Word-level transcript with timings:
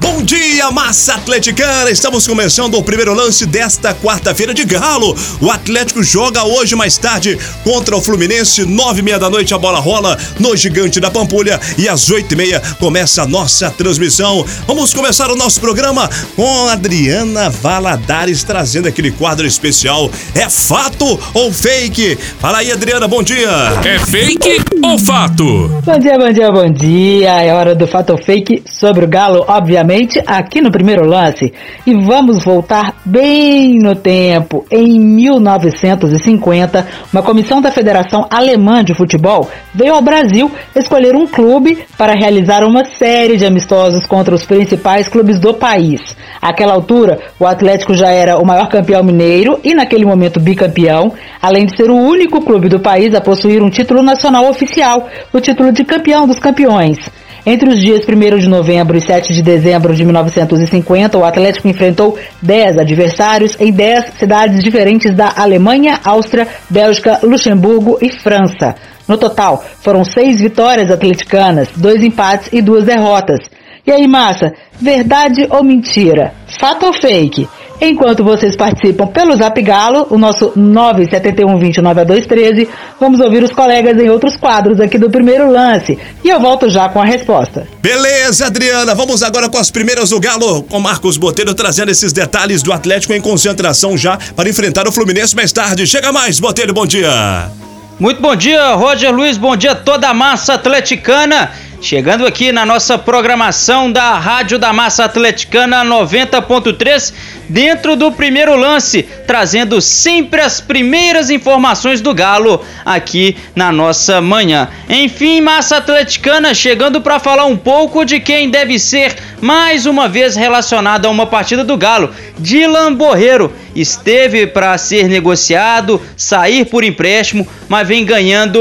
Bom 0.00 0.22
dia, 0.22 0.70
massa 0.70 1.14
atleticana! 1.14 1.90
Estamos 1.90 2.26
começando 2.26 2.74
o 2.74 2.82
primeiro 2.82 3.12
lance 3.12 3.44
desta 3.44 3.94
quarta-feira 3.94 4.54
de 4.54 4.64
Galo. 4.64 5.14
O 5.42 5.50
Atlético 5.50 6.02
joga 6.02 6.42
hoje 6.42 6.74
mais 6.74 6.96
tarde 6.96 7.38
contra 7.62 7.94
o 7.94 8.00
Fluminense, 8.00 8.64
nove 8.64 9.00
e 9.00 9.02
meia 9.02 9.18
da 9.18 9.28
noite 9.28 9.52
a 9.52 9.58
bola 9.58 9.78
rola 9.78 10.16
no 10.38 10.56
Gigante 10.56 11.00
da 11.00 11.10
Pampulha 11.10 11.60
e 11.76 11.86
às 11.86 12.08
oito 12.08 12.32
e 12.32 12.36
meia 12.36 12.62
começa 12.78 13.22
a 13.22 13.26
nossa 13.26 13.70
transmissão. 13.70 14.44
Vamos 14.66 14.94
começar 14.94 15.30
o 15.30 15.36
nosso 15.36 15.60
programa 15.60 16.08
com 16.34 16.66
Adriana 16.68 17.50
Valadares 17.50 18.42
trazendo 18.42 18.88
aquele 18.88 19.10
quadro 19.10 19.46
especial. 19.46 20.10
É 20.34 20.48
fato 20.48 21.20
ou 21.34 21.52
fake? 21.52 22.18
Fala 22.38 22.58
aí, 22.58 22.72
Adriana, 22.72 23.06
bom 23.06 23.22
dia! 23.22 23.50
É 23.84 23.98
fake 23.98 24.62
ou 24.82 24.98
fato? 24.98 25.68
Bom 25.84 25.98
dia, 25.98 26.18
bom 26.18 26.32
dia, 26.32 26.50
bom 26.50 26.72
dia! 26.72 27.42
É 27.42 27.52
hora 27.52 27.74
do 27.74 27.86
fato 27.86 28.10
ou 28.10 28.18
fake 28.18 28.62
sobre 28.66 29.04
o 29.04 29.08
Galo, 29.08 29.44
obviamente 29.46 29.89
aqui 30.26 30.60
no 30.60 30.70
primeiro 30.70 31.06
lance 31.06 31.52
e 31.86 31.94
vamos 31.94 32.44
voltar 32.44 32.94
bem 33.04 33.78
no 33.78 33.94
tempo. 33.94 34.64
Em 34.70 34.98
1950, 35.00 36.86
uma 37.12 37.22
comissão 37.22 37.60
da 37.60 37.70
Federação 37.70 38.26
Alemã 38.30 38.84
de 38.84 38.94
Futebol 38.94 39.48
veio 39.74 39.94
ao 39.94 40.02
Brasil 40.02 40.50
escolher 40.74 41.16
um 41.16 41.26
clube 41.26 41.78
para 41.98 42.14
realizar 42.14 42.64
uma 42.64 42.84
série 42.84 43.36
de 43.36 43.44
amistosos 43.44 44.06
contra 44.06 44.34
os 44.34 44.44
principais 44.44 45.08
clubes 45.08 45.38
do 45.40 45.54
país. 45.54 46.00
Àquela 46.40 46.72
altura, 46.72 47.18
o 47.38 47.46
Atlético 47.46 47.94
já 47.94 48.08
era 48.08 48.38
o 48.38 48.46
maior 48.46 48.68
campeão 48.68 49.02
mineiro 49.02 49.60
e, 49.62 49.74
naquele 49.74 50.06
momento, 50.06 50.40
bicampeão, 50.40 51.12
além 51.40 51.66
de 51.66 51.76
ser 51.76 51.90
o 51.90 51.96
único 51.96 52.40
clube 52.40 52.68
do 52.68 52.80
país 52.80 53.14
a 53.14 53.20
possuir 53.20 53.62
um 53.62 53.68
título 53.68 54.02
nacional 54.02 54.48
oficial, 54.48 55.06
o 55.32 55.40
título 55.40 55.70
de 55.70 55.84
campeão 55.84 56.26
dos 56.26 56.38
campeões. 56.38 56.98
Entre 57.44 57.68
os 57.70 57.80
dias 57.80 58.04
1 58.06 58.38
de 58.38 58.48
novembro 58.48 58.96
e 58.96 59.00
7 59.00 59.32
de 59.32 59.42
dezembro 59.42 59.94
de 59.94 60.04
1950, 60.04 61.16
o 61.16 61.24
Atlético 61.24 61.68
enfrentou 61.68 62.18
10 62.42 62.78
adversários 62.78 63.56
em 63.58 63.72
10 63.72 64.14
cidades 64.18 64.62
diferentes 64.62 65.14
da 65.14 65.32
Alemanha, 65.36 65.98
Áustria, 66.04 66.46
Bélgica, 66.68 67.20
Luxemburgo 67.22 67.98
e 68.02 68.10
França. 68.10 68.74
No 69.08 69.16
total, 69.16 69.64
foram 69.80 70.04
seis 70.04 70.40
vitórias 70.40 70.90
atleticanas, 70.90 71.68
dois 71.74 72.02
empates 72.02 72.50
e 72.52 72.60
duas 72.60 72.84
derrotas. 72.84 73.40
E 73.86 73.90
aí, 73.90 74.06
massa, 74.06 74.52
verdade 74.78 75.46
ou 75.50 75.64
mentira? 75.64 76.34
Fato 76.60 76.86
ou 76.86 76.92
fake? 76.92 77.48
Enquanto 77.80 78.22
vocês 78.22 78.54
participam 78.54 79.06
pelo 79.06 79.34
Zap 79.36 79.62
Galo, 79.62 80.06
o 80.10 80.18
nosso 80.18 80.50
971292213, 80.50 82.68
vamos 83.00 83.20
ouvir 83.20 83.42
os 83.42 83.52
colegas 83.52 83.98
em 83.98 84.10
outros 84.10 84.36
quadros 84.36 84.78
aqui 84.80 84.98
do 84.98 85.08
primeiro 85.08 85.50
lance. 85.50 85.98
E 86.22 86.28
eu 86.28 86.38
volto 86.38 86.68
já 86.68 86.90
com 86.90 87.00
a 87.00 87.04
resposta. 87.04 87.66
Beleza, 87.80 88.46
Adriana. 88.46 88.94
Vamos 88.94 89.22
agora 89.22 89.48
com 89.48 89.56
as 89.56 89.70
primeiras 89.70 90.10
do 90.10 90.20
Galo, 90.20 90.62
com 90.64 90.78
Marcos 90.78 91.16
Botelho 91.16 91.54
trazendo 91.54 91.90
esses 91.90 92.12
detalhes 92.12 92.62
do 92.62 92.70
Atlético 92.70 93.14
em 93.14 93.20
concentração 93.20 93.96
já 93.96 94.18
para 94.36 94.50
enfrentar 94.50 94.86
o 94.86 94.92
Fluminense 94.92 95.34
mais 95.34 95.50
tarde. 95.50 95.86
Chega 95.86 96.12
mais, 96.12 96.38
Botelho, 96.38 96.74
bom 96.74 96.84
dia. 96.84 97.50
Muito 97.98 98.20
bom 98.20 98.36
dia, 98.36 98.74
Roger 98.74 99.14
Luiz. 99.14 99.38
Bom 99.38 99.56
dia 99.56 99.74
toda 99.74 100.08
a 100.08 100.14
massa 100.14 100.54
atleticana. 100.54 101.50
Chegando 101.82 102.26
aqui 102.26 102.52
na 102.52 102.66
nossa 102.66 102.98
programação 102.98 103.90
da 103.90 104.18
Rádio 104.18 104.58
da 104.58 104.70
Massa 104.70 105.04
Atleticana 105.04 105.82
90.3, 105.82 107.14
dentro 107.48 107.96
do 107.96 108.12
primeiro 108.12 108.54
lance, 108.54 109.02
trazendo 109.26 109.80
sempre 109.80 110.42
as 110.42 110.60
primeiras 110.60 111.30
informações 111.30 112.02
do 112.02 112.12
Galo 112.12 112.62
aqui 112.84 113.34
na 113.56 113.72
nossa 113.72 114.20
manhã. 114.20 114.68
Enfim, 114.90 115.40
Massa 115.40 115.78
Atleticana 115.78 116.52
chegando 116.52 117.00
para 117.00 117.18
falar 117.18 117.46
um 117.46 117.56
pouco 117.56 118.04
de 118.04 118.20
quem 118.20 118.50
deve 118.50 118.78
ser 118.78 119.16
mais 119.40 119.86
uma 119.86 120.08
vez 120.08 120.36
relacionado 120.36 121.06
a 121.06 121.10
uma 121.10 121.26
partida 121.26 121.64
do 121.64 121.76
Galo. 121.76 122.10
Dylan 122.38 122.94
Borreiro 122.94 123.52
esteve 123.74 124.46
para 124.46 124.76
ser 124.78 125.08
negociado, 125.08 126.00
sair 126.16 126.64
por 126.64 126.84
empréstimo, 126.84 127.46
mas 127.68 127.86
vem 127.86 128.04
ganhando 128.04 128.60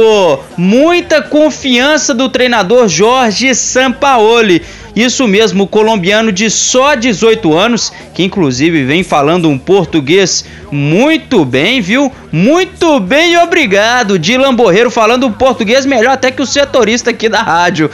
muita 0.57 1.21
confiança 1.21 2.13
do 2.13 2.29
treinador 2.29 2.87
Jorge 2.87 3.53
Sampaoli. 3.53 4.61
Isso 4.95 5.27
mesmo, 5.27 5.63
o 5.63 5.67
colombiano 5.67 6.31
de 6.31 6.49
só 6.49 6.95
18 6.95 7.55
anos, 7.55 7.93
que 8.13 8.23
inclusive 8.23 8.83
vem 8.83 9.03
falando 9.03 9.47
um 9.47 9.57
português 9.57 10.43
muito 10.71 11.43
bem, 11.43 11.81
viu? 11.81 12.11
Muito 12.31 12.99
bem, 12.99 13.37
obrigado. 13.37 14.19
Dylan 14.19 14.53
Borreiro 14.53 14.91
falando 14.91 15.31
português 15.31 15.85
melhor 15.85 16.13
até 16.13 16.31
que 16.31 16.41
o 16.41 16.45
setorista 16.45 17.09
aqui 17.09 17.27
da 17.27 17.41
rádio. 17.41 17.89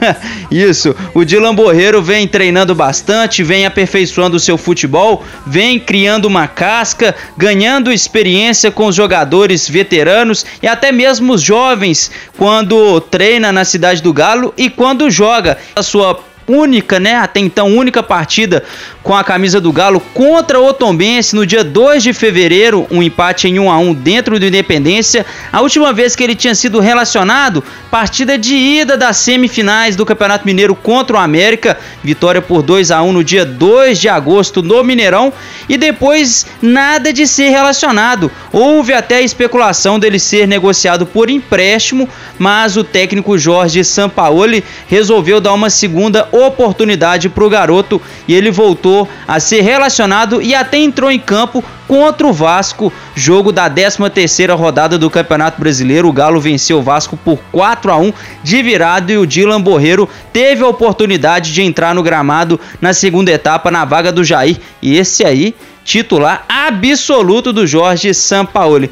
Isso, 0.50 0.94
o 1.14 1.24
Dylan 1.24 1.54
Borreiro 1.54 2.02
vem 2.02 2.26
treinando 2.28 2.74
bastante, 2.74 3.42
vem 3.42 3.64
aperfeiçoando 3.64 4.36
o 4.36 4.40
seu 4.40 4.58
futebol, 4.58 5.24
vem 5.46 5.80
criando 5.80 6.26
uma 6.26 6.46
casca, 6.46 7.14
ganhando 7.36 7.92
experiência 7.92 8.70
com 8.70 8.86
os 8.86 8.94
jogadores 8.94 9.68
veteranos 9.68 10.44
e 10.62 10.66
até 10.66 10.92
mesmo 10.92 11.32
os 11.32 11.42
jovens 11.42 12.10
quando 12.36 13.00
treina 13.00 13.50
na 13.50 13.64
cidade 13.64 14.02
do 14.02 14.12
Galo 14.12 14.52
e 14.56 14.68
quando 14.68 15.10
joga 15.10 15.58
a 15.74 15.82
sua 15.82 16.28
única, 16.48 16.98
né, 16.98 17.14
até 17.14 17.40
então 17.40 17.68
única 17.68 18.02
partida 18.02 18.64
com 19.02 19.14
a 19.14 19.22
camisa 19.22 19.60
do 19.60 19.70
Galo 19.70 20.00
contra 20.14 20.58
o 20.58 20.72
Tombense 20.72 21.36
no 21.36 21.46
dia 21.46 21.62
2 21.62 22.02
de 22.02 22.12
fevereiro, 22.18 22.86
um 22.90 23.02
empate 23.02 23.48
em 23.48 23.58
1 23.58 23.70
a 23.70 23.78
1 23.78 23.94
dentro 23.94 24.38
do 24.38 24.46
Independência. 24.46 25.24
A 25.52 25.60
última 25.60 25.92
vez 25.92 26.14
que 26.16 26.22
ele 26.22 26.34
tinha 26.34 26.54
sido 26.54 26.80
relacionado, 26.80 27.62
partida 27.90 28.36
de 28.36 28.54
ida 28.54 28.96
das 28.96 29.16
semifinais 29.18 29.96
do 29.96 30.04
Campeonato 30.04 30.46
Mineiro 30.46 30.74
contra 30.74 31.16
o 31.16 31.20
América, 31.20 31.78
vitória 32.02 32.42
por 32.42 32.62
2 32.62 32.90
a 32.90 33.02
1 33.02 33.12
no 33.12 33.24
dia 33.24 33.44
2 33.44 33.98
de 33.98 34.08
agosto 34.08 34.62
no 34.62 34.82
Mineirão 34.82 35.32
e 35.68 35.76
depois 35.76 36.46
nada 36.60 37.12
de 37.12 37.26
ser 37.26 37.50
relacionado. 37.50 38.30
Houve 38.52 38.92
até 38.92 39.22
especulação 39.22 39.98
dele 39.98 40.18
ser 40.18 40.46
negociado 40.46 41.06
por 41.06 41.30
empréstimo, 41.30 42.08
mas 42.38 42.76
o 42.76 42.84
técnico 42.84 43.38
Jorge 43.38 43.84
Sampaoli 43.84 44.64
resolveu 44.86 45.40
dar 45.40 45.52
uma 45.52 45.70
segunda 45.70 46.28
oportunidade 46.32 47.28
para 47.28 47.44
o 47.44 47.50
garoto 47.50 48.00
e 48.26 48.34
ele 48.34 48.50
voltou 48.50 49.08
a 49.26 49.38
ser 49.38 49.60
relacionado 49.62 50.42
e 50.42 50.54
até 50.54 50.78
entrou 50.78 51.10
em 51.10 51.18
campo 51.18 51.62
contra 51.88 52.26
o 52.26 52.32
Vasco, 52.32 52.92
jogo 53.16 53.50
da 53.50 53.68
13ª 53.68 54.54
rodada 54.54 54.98
do 54.98 55.08
Campeonato 55.08 55.58
Brasileiro. 55.58 56.06
O 56.06 56.12
Galo 56.12 56.38
venceu 56.38 56.78
o 56.78 56.82
Vasco 56.82 57.16
por 57.16 57.38
4 57.50 57.90
a 57.90 57.96
1 57.96 58.12
de 58.44 58.62
virada 58.62 59.10
e 59.10 59.16
o 59.16 59.26
Dylan 59.26 59.60
Borreiro 59.60 60.08
teve 60.32 60.62
a 60.62 60.68
oportunidade 60.68 61.52
de 61.52 61.62
entrar 61.62 61.94
no 61.94 62.02
gramado 62.02 62.60
na 62.80 62.92
segunda 62.92 63.32
etapa 63.32 63.70
na 63.70 63.86
vaga 63.86 64.12
do 64.12 64.22
Jair. 64.22 64.58
E 64.82 64.98
esse 64.98 65.24
aí 65.24 65.54
titular 65.88 66.44
absoluto 66.46 67.50
do 67.50 67.66
Jorge 67.66 68.12
Sampaoli. 68.12 68.90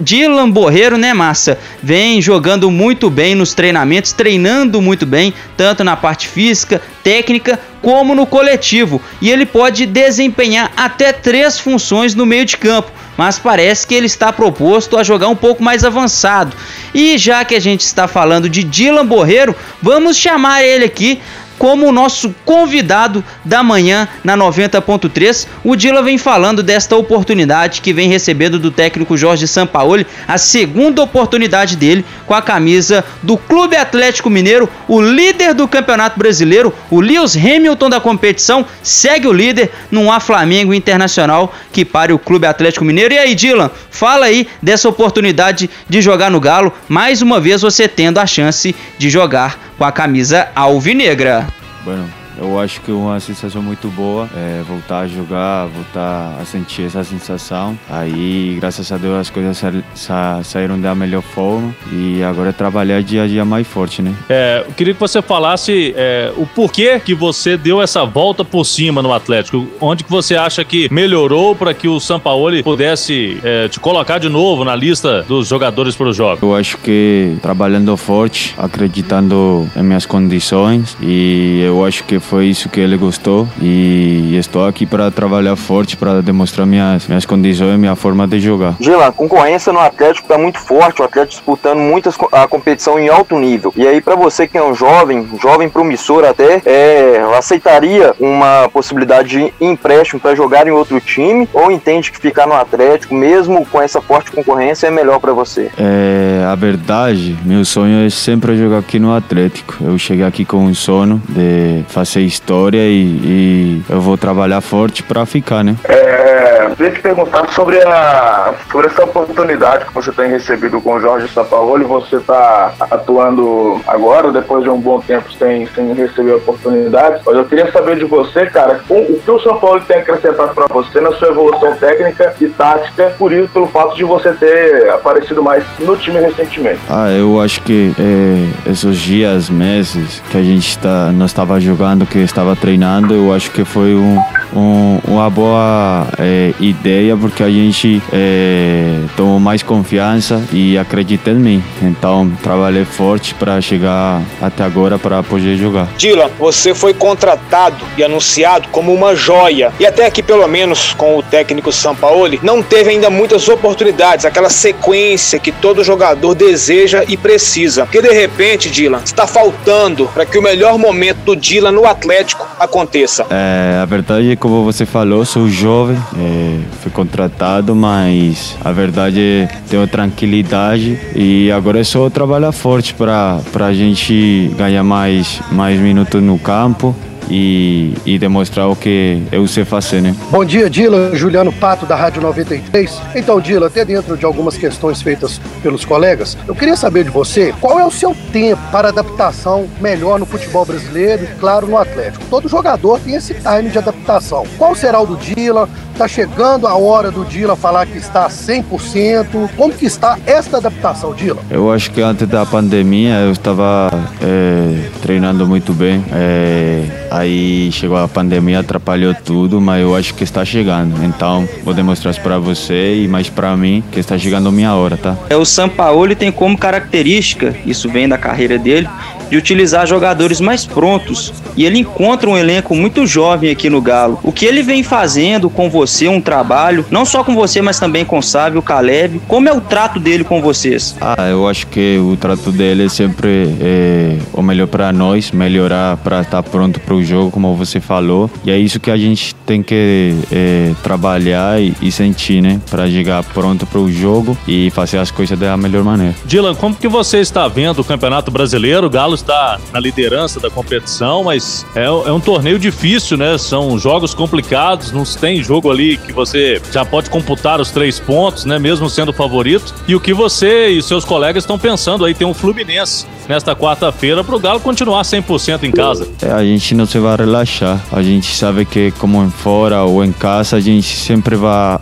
Dylan 0.00 0.50
Borreiro, 0.50 0.96
né, 0.96 1.12
massa? 1.12 1.58
Vem 1.82 2.22
jogando 2.22 2.70
muito 2.70 3.10
bem 3.10 3.34
nos 3.34 3.52
treinamentos, 3.52 4.14
treinando 4.14 4.80
muito 4.80 5.04
bem, 5.04 5.34
tanto 5.58 5.84
na 5.84 5.94
parte 5.94 6.26
física, 6.28 6.80
técnica, 7.02 7.60
como 7.82 8.14
no 8.14 8.24
coletivo. 8.24 8.98
E 9.20 9.30
ele 9.30 9.44
pode 9.44 9.84
desempenhar 9.84 10.72
até 10.74 11.12
três 11.12 11.60
funções 11.60 12.14
no 12.14 12.24
meio 12.24 12.46
de 12.46 12.56
campo 12.56 12.90
mas 13.14 13.38
parece 13.38 13.86
que 13.86 13.94
ele 13.94 14.06
está 14.06 14.32
proposto 14.32 14.96
a 14.96 15.02
jogar 15.02 15.28
um 15.28 15.36
pouco 15.36 15.62
mais 15.62 15.84
avançado. 15.84 16.56
E 16.94 17.18
já 17.18 17.44
que 17.44 17.54
a 17.54 17.60
gente 17.60 17.82
está 17.82 18.08
falando 18.08 18.48
de 18.48 18.64
Dylan 18.64 19.06
Borreiro, 19.06 19.54
vamos 19.82 20.16
chamar 20.16 20.64
ele 20.64 20.86
aqui 20.86 21.20
como 21.62 21.86
o 21.86 21.92
nosso 21.92 22.34
convidado 22.44 23.24
da 23.44 23.62
manhã 23.62 24.08
na 24.24 24.36
90.3. 24.36 25.46
O 25.62 25.76
Dila 25.76 26.02
vem 26.02 26.18
falando 26.18 26.60
desta 26.60 26.96
oportunidade 26.96 27.80
que 27.80 27.92
vem 27.92 28.08
recebendo 28.08 28.58
do 28.58 28.72
técnico 28.72 29.16
Jorge 29.16 29.46
Sampaoli, 29.46 30.04
a 30.26 30.38
segunda 30.38 31.00
oportunidade 31.00 31.76
dele 31.76 32.04
com 32.26 32.34
a 32.34 32.42
camisa 32.42 33.04
do 33.22 33.36
Clube 33.36 33.76
Atlético 33.76 34.28
Mineiro, 34.28 34.68
o 34.88 35.00
líder 35.00 35.54
do 35.54 35.68
Campeonato 35.68 36.18
Brasileiro, 36.18 36.74
o 36.90 37.00
Lewis 37.00 37.36
Hamilton 37.36 37.88
da 37.88 38.00
competição, 38.00 38.66
segue 38.82 39.28
o 39.28 39.32
líder 39.32 39.70
no 39.88 40.10
A 40.10 40.18
Flamengo 40.18 40.74
Internacional 40.74 41.54
que 41.72 41.84
pare 41.84 42.12
o 42.12 42.18
Clube 42.18 42.44
Atlético 42.44 42.84
Mineiro. 42.84 43.14
E 43.14 43.18
aí, 43.18 43.36
Dylan, 43.36 43.70
fala 43.88 44.26
aí 44.26 44.48
dessa 44.60 44.88
oportunidade 44.88 45.70
de 45.88 46.02
jogar 46.02 46.28
no 46.28 46.40
Galo, 46.40 46.72
mais 46.88 47.22
uma 47.22 47.38
vez 47.38 47.62
você 47.62 47.86
tendo 47.86 48.18
a 48.18 48.26
chance 48.26 48.74
de 48.98 49.08
jogar 49.08 49.72
com 49.78 49.84
a 49.84 49.92
camisa 49.92 50.48
alvinegra. 50.56 51.61
Bueno, 51.84 52.06
eu 52.38 52.58
acho 52.58 52.80
que 52.80 52.90
é 52.90 52.94
uma 52.94 53.20
sensação 53.20 53.62
muito 53.62 53.88
boa 53.88 54.28
é, 54.36 54.62
voltar 54.66 55.00
a 55.00 55.06
jogar, 55.06 55.66
voltar 55.66 56.38
a 56.40 56.44
sentir 56.44 56.82
essa 56.82 57.04
sensação. 57.04 57.78
Aí, 57.88 58.56
graças 58.60 58.90
a 58.90 58.96
Deus, 58.96 59.20
as 59.20 59.30
coisas 59.30 59.56
sa 59.56 59.72
sa 59.94 60.40
saíram 60.42 60.80
da 60.80 60.94
melhor 60.94 61.22
forma 61.22 61.74
e 61.92 62.22
agora 62.22 62.50
é 62.50 62.52
trabalhar 62.52 63.02
dia 63.02 63.24
a 63.24 63.26
dia 63.26 63.44
mais 63.44 63.66
forte, 63.66 64.02
né? 64.02 64.14
É, 64.28 64.64
eu 64.66 64.72
queria 64.74 64.94
que 64.94 65.00
você 65.00 65.20
falasse 65.20 65.94
é, 65.96 66.32
o 66.36 66.46
porquê 66.46 67.00
que 67.00 67.14
você 67.14 67.56
deu 67.56 67.80
essa 67.80 68.04
volta 68.04 68.44
por 68.44 68.64
cima 68.64 69.02
no 69.02 69.12
Atlético. 69.12 69.66
Onde 69.80 70.04
que 70.04 70.10
você 70.10 70.36
acha 70.36 70.64
que 70.64 70.88
melhorou 70.92 71.54
para 71.54 71.74
que 71.74 71.88
o 71.88 72.00
Sampaoli 72.00 72.62
pudesse 72.62 73.38
é, 73.42 73.68
te 73.68 73.80
colocar 73.80 74.18
de 74.18 74.28
novo 74.28 74.64
na 74.64 74.74
lista 74.74 75.22
dos 75.22 75.48
jogadores 75.48 75.96
para 75.96 76.08
o 76.08 76.12
jogo? 76.12 76.38
Eu 76.42 76.54
acho 76.54 76.78
que 76.78 77.36
trabalhando 77.42 77.96
forte, 77.96 78.54
acreditando 78.56 79.68
em 79.76 79.82
minhas 79.82 80.06
condições 80.06 80.96
e 81.00 81.60
eu 81.64 81.84
acho 81.84 82.04
que 82.04 82.18
foi 82.22 82.46
isso 82.46 82.68
que 82.68 82.80
ele 82.80 82.96
gostou 82.96 83.48
e 83.60 84.36
estou 84.38 84.66
aqui 84.66 84.86
para 84.86 85.10
trabalhar 85.10 85.56
forte 85.56 85.96
para 85.96 86.22
demonstrar 86.22 86.66
minhas 86.66 87.06
minhas 87.06 87.26
condições, 87.26 87.78
minha 87.78 87.96
forma 87.96 88.26
de 88.26 88.40
jogar. 88.40 88.76
Gila, 88.80 89.08
a 89.08 89.12
concorrência 89.12 89.72
no 89.72 89.80
Atlético 89.80 90.26
está 90.26 90.38
muito 90.38 90.58
forte, 90.58 91.02
o 91.02 91.04
Atlético 91.04 91.32
disputando 91.32 91.78
muitas 91.78 92.16
a 92.30 92.46
competição 92.46 92.98
em 92.98 93.08
alto 93.08 93.38
nível. 93.38 93.72
E 93.76 93.86
aí 93.86 94.00
para 94.00 94.14
você 94.14 94.46
que 94.46 94.56
é 94.56 94.62
um 94.62 94.74
jovem, 94.74 95.28
jovem 95.40 95.68
promissor 95.68 96.24
até, 96.24 96.62
é, 96.64 97.22
aceitaria 97.36 98.14
uma 98.18 98.68
possibilidade 98.72 99.28
de 99.28 99.52
empréstimo 99.60 100.20
para 100.20 100.34
jogar 100.34 100.66
em 100.66 100.70
outro 100.70 101.00
time 101.00 101.48
ou 101.52 101.70
entende 101.70 102.10
que 102.10 102.18
ficar 102.18 102.46
no 102.46 102.54
Atlético, 102.54 103.14
mesmo 103.14 103.66
com 103.66 103.80
essa 103.80 104.00
forte 104.00 104.30
concorrência, 104.30 104.86
é 104.86 104.90
melhor 104.90 105.18
para 105.18 105.32
você? 105.32 105.70
É, 105.78 106.44
a 106.46 106.54
verdade, 106.54 107.36
meu 107.44 107.64
sonho 107.64 108.06
é 108.06 108.10
sempre 108.10 108.56
jogar 108.56 108.78
aqui 108.78 108.98
no 108.98 109.14
Atlético. 109.14 109.76
Eu 109.80 109.98
cheguei 109.98 110.24
aqui 110.24 110.44
com 110.44 110.58
um 110.58 110.74
sonho 110.74 111.20
de 111.28 111.84
fazer 111.88 112.11
história 112.20 112.78
e, 112.78 113.02
e 113.02 113.82
eu 113.88 114.00
vou 114.00 114.16
trabalhar 114.16 114.60
forte 114.60 115.02
para 115.02 115.24
ficar, 115.26 115.64
né? 115.64 115.76
É, 115.84 116.51
eu 116.64 116.76
queria 116.76 116.92
te 116.92 117.00
perguntar 117.00 117.50
sobre, 117.52 117.82
a, 117.82 118.54
sobre 118.70 118.86
essa 118.86 119.04
oportunidade 119.04 119.86
que 119.86 119.94
você 119.94 120.12
tem 120.12 120.28
recebido 120.30 120.80
com 120.80 120.94
o 120.94 121.00
Jorge 121.00 121.28
Sampaoli. 121.28 121.84
Você 121.84 122.16
está 122.16 122.72
atuando 122.90 123.80
agora, 123.86 124.30
depois 124.32 124.62
de 124.62 124.70
um 124.70 124.80
bom 124.80 125.00
tempo 125.00 125.32
sem, 125.34 125.66
sem 125.68 125.92
receber 125.94 126.32
a 126.32 126.36
oportunidade. 126.36 127.22
Mas 127.24 127.36
eu 127.36 127.44
queria 127.44 127.70
saber 127.70 127.96
de 127.96 128.04
você, 128.04 128.46
cara, 128.46 128.80
o 128.88 129.20
que 129.20 129.30
o 129.30 129.40
São 129.40 129.58
Paulo 129.58 129.80
tem 129.80 129.98
acrescentado 129.98 130.54
para 130.54 130.66
você 130.66 131.00
na 131.00 131.12
sua 131.12 131.28
evolução 131.28 131.74
técnica 131.76 132.34
e 132.40 132.48
tática, 132.48 133.14
por 133.18 133.32
isso, 133.32 133.48
pelo 133.52 133.66
fato 133.66 133.96
de 133.96 134.04
você 134.04 134.32
ter 134.32 134.90
aparecido 134.90 135.42
mais 135.42 135.64
no 135.78 135.96
time 135.96 136.20
recentemente? 136.20 136.80
Ah, 136.88 137.10
eu 137.10 137.40
acho 137.40 137.62
que 137.62 137.92
é, 137.98 138.70
esses 138.70 138.96
dias, 138.98 139.50
meses 139.50 140.22
que 140.30 140.36
a 140.36 140.42
gente 140.42 140.78
tá, 140.78 141.10
estava 141.24 141.60
jogando, 141.60 142.06
que 142.06 142.18
estava 142.18 142.54
treinando, 142.54 143.14
eu 143.14 143.32
acho 143.32 143.50
que 143.50 143.64
foi 143.64 143.94
um, 143.94 144.20
um, 144.54 144.98
uma 145.06 145.28
boa 145.30 146.06
é, 146.18 146.52
ideia 146.60 147.16
porque 147.16 147.42
a 147.42 147.48
gente 147.48 148.02
é, 148.12 149.00
tomou 149.16 149.40
mais 149.40 149.62
confiança 149.62 150.42
e 150.52 150.76
acredita 150.78 151.30
em 151.30 151.34
mim. 151.34 151.64
Então 151.80 152.30
trabalhei 152.42 152.84
forte 152.84 153.34
para 153.34 153.60
chegar 153.60 154.22
até 154.40 154.64
agora 154.64 154.98
para 154.98 155.22
poder 155.22 155.56
jogar. 155.56 155.88
Dylan, 155.96 156.30
você 156.38 156.74
foi 156.74 156.94
contratado 156.94 157.84
e 157.96 158.02
anunciado 158.02 158.68
como 158.68 158.92
uma 158.92 159.14
joia 159.14 159.72
e 159.78 159.86
até 159.86 160.06
aqui 160.06 160.22
pelo 160.22 160.46
menos 160.46 160.92
com 160.94 161.16
o 161.16 161.22
técnico 161.22 161.72
Sampaoli 161.72 162.40
não 162.42 162.62
teve 162.62 162.90
ainda 162.90 163.10
muitas 163.10 163.48
oportunidades, 163.48 164.24
aquela 164.24 164.50
sequência 164.50 165.38
que 165.38 165.52
todo 165.52 165.84
jogador 165.84 166.34
deseja 166.34 167.04
e 167.08 167.16
precisa. 167.16 167.86
Que 167.86 168.00
de 168.00 168.12
repente, 168.12 168.70
Dylan, 168.70 169.00
está 169.04 169.26
faltando 169.26 170.08
para 170.08 170.24
que 170.24 170.38
o 170.38 170.42
melhor 170.42 170.78
momento 170.78 171.18
do 171.18 171.36
Dylan 171.36 171.72
no 171.72 171.86
Atlético 171.86 172.46
aconteça. 172.58 173.26
É, 173.30 173.78
a 173.82 173.84
verdade 173.84 174.30
é 174.30 174.36
como 174.42 174.64
você 174.64 174.84
falou, 174.84 175.24
sou 175.24 175.48
jovem, 175.48 175.96
é, 176.18 176.58
fui 176.80 176.90
contratado, 176.90 177.76
mas 177.76 178.56
a 178.64 178.72
verdade 178.72 179.20
é 179.20 179.48
tenho 179.70 179.86
tranquilidade 179.86 180.98
e 181.14 181.48
agora 181.52 181.78
é 181.78 181.84
só 181.84 182.10
trabalhar 182.10 182.50
forte 182.50 182.92
para 182.92 183.40
a 183.54 183.72
gente 183.72 184.50
ganhar 184.58 184.82
mais, 184.82 185.40
mais 185.52 185.78
minutos 185.78 186.20
no 186.20 186.40
campo 186.40 186.92
e, 187.32 187.94
e, 188.04 188.18
demonstrar 188.18 188.68
o 188.68 188.76
que 188.76 189.22
eu 189.32 189.48
sei 189.48 189.64
fazer, 189.64 190.02
né? 190.02 190.14
Bom 190.30 190.44
dia, 190.44 190.68
Dila. 190.68 191.16
Juliano 191.16 191.50
Pato, 191.50 191.86
da 191.86 191.96
Rádio 191.96 192.20
93. 192.20 193.00
Então, 193.14 193.40
Dila, 193.40 193.68
até 193.68 193.84
dentro 193.86 194.18
de 194.18 194.26
algumas 194.26 194.58
questões 194.58 195.00
feitas 195.00 195.40
pelos 195.62 195.82
colegas, 195.82 196.36
eu 196.46 196.54
queria 196.54 196.76
saber 196.76 197.04
de 197.04 197.10
você 197.10 197.54
qual 197.58 197.80
é 197.80 197.86
o 197.86 197.90
seu 197.90 198.14
tempo 198.30 198.60
para 198.70 198.90
adaptação 198.90 199.66
melhor 199.80 200.18
no 200.18 200.26
futebol 200.26 200.66
brasileiro 200.66 201.24
e, 201.24 201.26
claro, 201.40 201.66
no 201.66 201.78
Atlético. 201.78 202.22
Todo 202.28 202.48
jogador 202.48 203.00
tem 203.00 203.14
esse 203.14 203.34
time 203.34 203.70
de 203.70 203.78
adaptação. 203.78 204.44
Qual 204.58 204.74
será 204.74 205.00
o 205.00 205.06
do 205.06 205.16
Dila? 205.16 205.68
Tá 205.96 206.08
chegando 206.08 206.66
a 206.66 206.74
hora 206.76 207.10
do 207.10 207.24
Dila 207.24 207.54
falar 207.54 207.86
que 207.86 207.98
está 207.98 208.28
100%. 208.28 209.50
Como 209.56 209.72
que 209.72 209.86
está 209.86 210.18
esta 210.26 210.56
adaptação, 210.56 211.14
Dila? 211.14 211.42
Eu 211.50 211.70
acho 211.70 211.90
que 211.90 212.00
antes 212.00 212.26
da 212.26 212.44
pandemia 212.46 213.14
eu 213.20 213.32
estava 213.32 213.90
é, 214.20 214.90
treinando 215.00 215.46
muito 215.46 215.72
bem. 215.72 216.04
É, 216.12 217.06
aí 217.10 217.70
chegou 217.72 217.96
a 217.96 218.08
pandemia, 218.08 218.60
atrapalhou 218.60 219.14
tudo, 219.14 219.60
mas 219.60 219.82
eu 219.82 219.94
acho 219.94 220.14
que 220.14 220.24
está 220.24 220.44
chegando. 220.44 221.04
Então 221.04 221.48
vou 221.64 221.74
demonstrar 221.74 222.12
para 222.20 222.38
você 222.38 223.02
e 223.02 223.08
mais 223.08 223.28
para 223.28 223.56
mim 223.56 223.82
que 223.90 224.00
está 224.00 224.18
chegando 224.18 224.48
a 224.48 224.52
minha 224.52 224.74
hora, 224.74 224.96
tá? 224.96 225.16
É 225.28 225.36
o 225.36 225.44
Sampaoli 225.44 226.14
tem 226.14 226.32
como 226.32 226.56
característica, 226.56 227.54
isso 227.66 227.88
vem 227.88 228.08
da 228.08 228.18
carreira 228.18 228.58
dele, 228.58 228.88
de 229.32 229.38
utilizar 229.38 229.86
jogadores 229.86 230.42
mais 230.42 230.66
prontos. 230.66 231.32
E 231.56 231.64
ele 231.64 231.78
encontra 231.78 232.28
um 232.28 232.36
elenco 232.36 232.76
muito 232.76 233.06
jovem 233.06 233.50
aqui 233.50 233.70
no 233.70 233.80
Galo. 233.80 234.20
O 234.22 234.30
que 234.30 234.44
ele 234.44 234.62
vem 234.62 234.82
fazendo 234.82 235.48
com 235.48 235.70
você, 235.70 236.06
um 236.06 236.20
trabalho, 236.20 236.84
não 236.90 237.06
só 237.06 237.24
com 237.24 237.34
você, 237.34 237.62
mas 237.62 237.80
também 237.80 238.04
com 238.04 238.18
o 238.18 238.22
Sávio, 238.22 238.60
o 238.60 238.62
Caleb. 238.62 239.22
Como 239.26 239.48
é 239.48 239.52
o 239.52 239.60
trato 239.60 239.98
dele 239.98 240.22
com 240.22 240.42
vocês? 240.42 240.94
Ah, 241.00 241.30
eu 241.30 241.48
acho 241.48 241.66
que 241.68 241.96
o 241.98 242.14
trato 242.14 242.52
dele 242.52 242.84
é 242.84 242.88
sempre 242.90 243.56
é, 243.58 244.18
o 244.34 244.42
melhor 244.42 244.66
para 244.66 244.92
nós, 244.92 245.30
melhorar 245.30 245.96
para 245.96 246.20
estar 246.20 246.42
pronto 246.42 246.78
para 246.78 246.94
o 246.94 247.02
jogo, 247.02 247.30
como 247.30 247.56
você 247.56 247.80
falou. 247.80 248.30
E 248.44 248.50
é 248.50 248.58
isso 248.58 248.78
que 248.78 248.90
a 248.90 248.98
gente 248.98 249.34
tem 249.46 249.62
que 249.62 250.14
é, 250.30 250.72
trabalhar 250.82 251.58
e, 251.58 251.74
e, 251.80 251.90
sentir, 251.90 252.42
né? 252.42 252.60
Para 252.70 252.86
chegar 252.86 253.24
pronto 253.24 253.64
para 253.66 253.80
o 253.80 253.90
jogo 253.90 254.36
e 254.46 254.68
fazer 254.70 254.98
as 254.98 255.10
coisas 255.10 255.38
da 255.38 255.56
melhor 255.56 255.82
maneira. 255.82 256.14
Dylan, 256.26 256.54
como 256.54 256.74
que 256.74 256.88
você 256.88 257.18
está 257.20 257.48
vendo 257.48 257.78
o 257.78 257.84
Campeonato 257.84 258.30
Brasileiro? 258.30 258.86
O 258.86 258.90
Galo 258.90 259.21
está 259.22 259.58
na 259.72 259.80
liderança 259.80 260.38
da 260.38 260.50
competição, 260.50 261.24
mas 261.24 261.66
é, 261.74 261.84
é, 261.84 262.12
um 262.12 262.20
torneio 262.20 262.58
difícil, 262.58 263.16
né? 263.16 263.38
São 263.38 263.78
jogos 263.78 264.14
complicados, 264.14 264.92
não 264.92 265.04
tem 265.04 265.42
jogo 265.42 265.70
ali 265.70 265.96
que 265.96 266.12
você 266.12 266.60
já 266.70 266.84
pode 266.84 267.10
computar 267.10 267.60
os 267.60 267.70
três 267.70 267.98
pontos, 267.98 268.44
né? 268.44 268.58
Mesmo 268.58 268.88
sendo 268.88 269.12
favorito. 269.12 269.74
E 269.88 269.94
o 269.94 270.00
que 270.00 270.12
você 270.12 270.68
e 270.68 270.82
seus 270.82 271.04
colegas 271.04 271.44
estão 271.44 271.58
pensando 271.58 272.04
aí? 272.04 272.14
Tem 272.14 272.26
um 272.26 272.34
Fluminense 272.34 273.06
nesta 273.28 273.54
quarta-feira 273.54 274.24
para 274.24 274.34
o 274.34 274.38
Galo 274.38 274.60
continuar 274.60 275.02
100% 275.02 275.64
em 275.64 275.70
casa. 275.70 276.08
É, 276.20 276.30
a 276.30 276.44
gente 276.44 276.74
não 276.74 276.86
se 276.86 276.98
vai 276.98 277.16
relaxar. 277.16 277.80
A 277.92 278.02
gente 278.02 278.34
sabe 278.34 278.64
que 278.64 278.90
como 278.92 279.28
fora 279.30 279.82
ou 279.82 280.04
em 280.04 280.12
casa, 280.12 280.56
a 280.56 280.60
gente 280.60 280.96
sempre 280.96 281.36
vai 281.36 281.78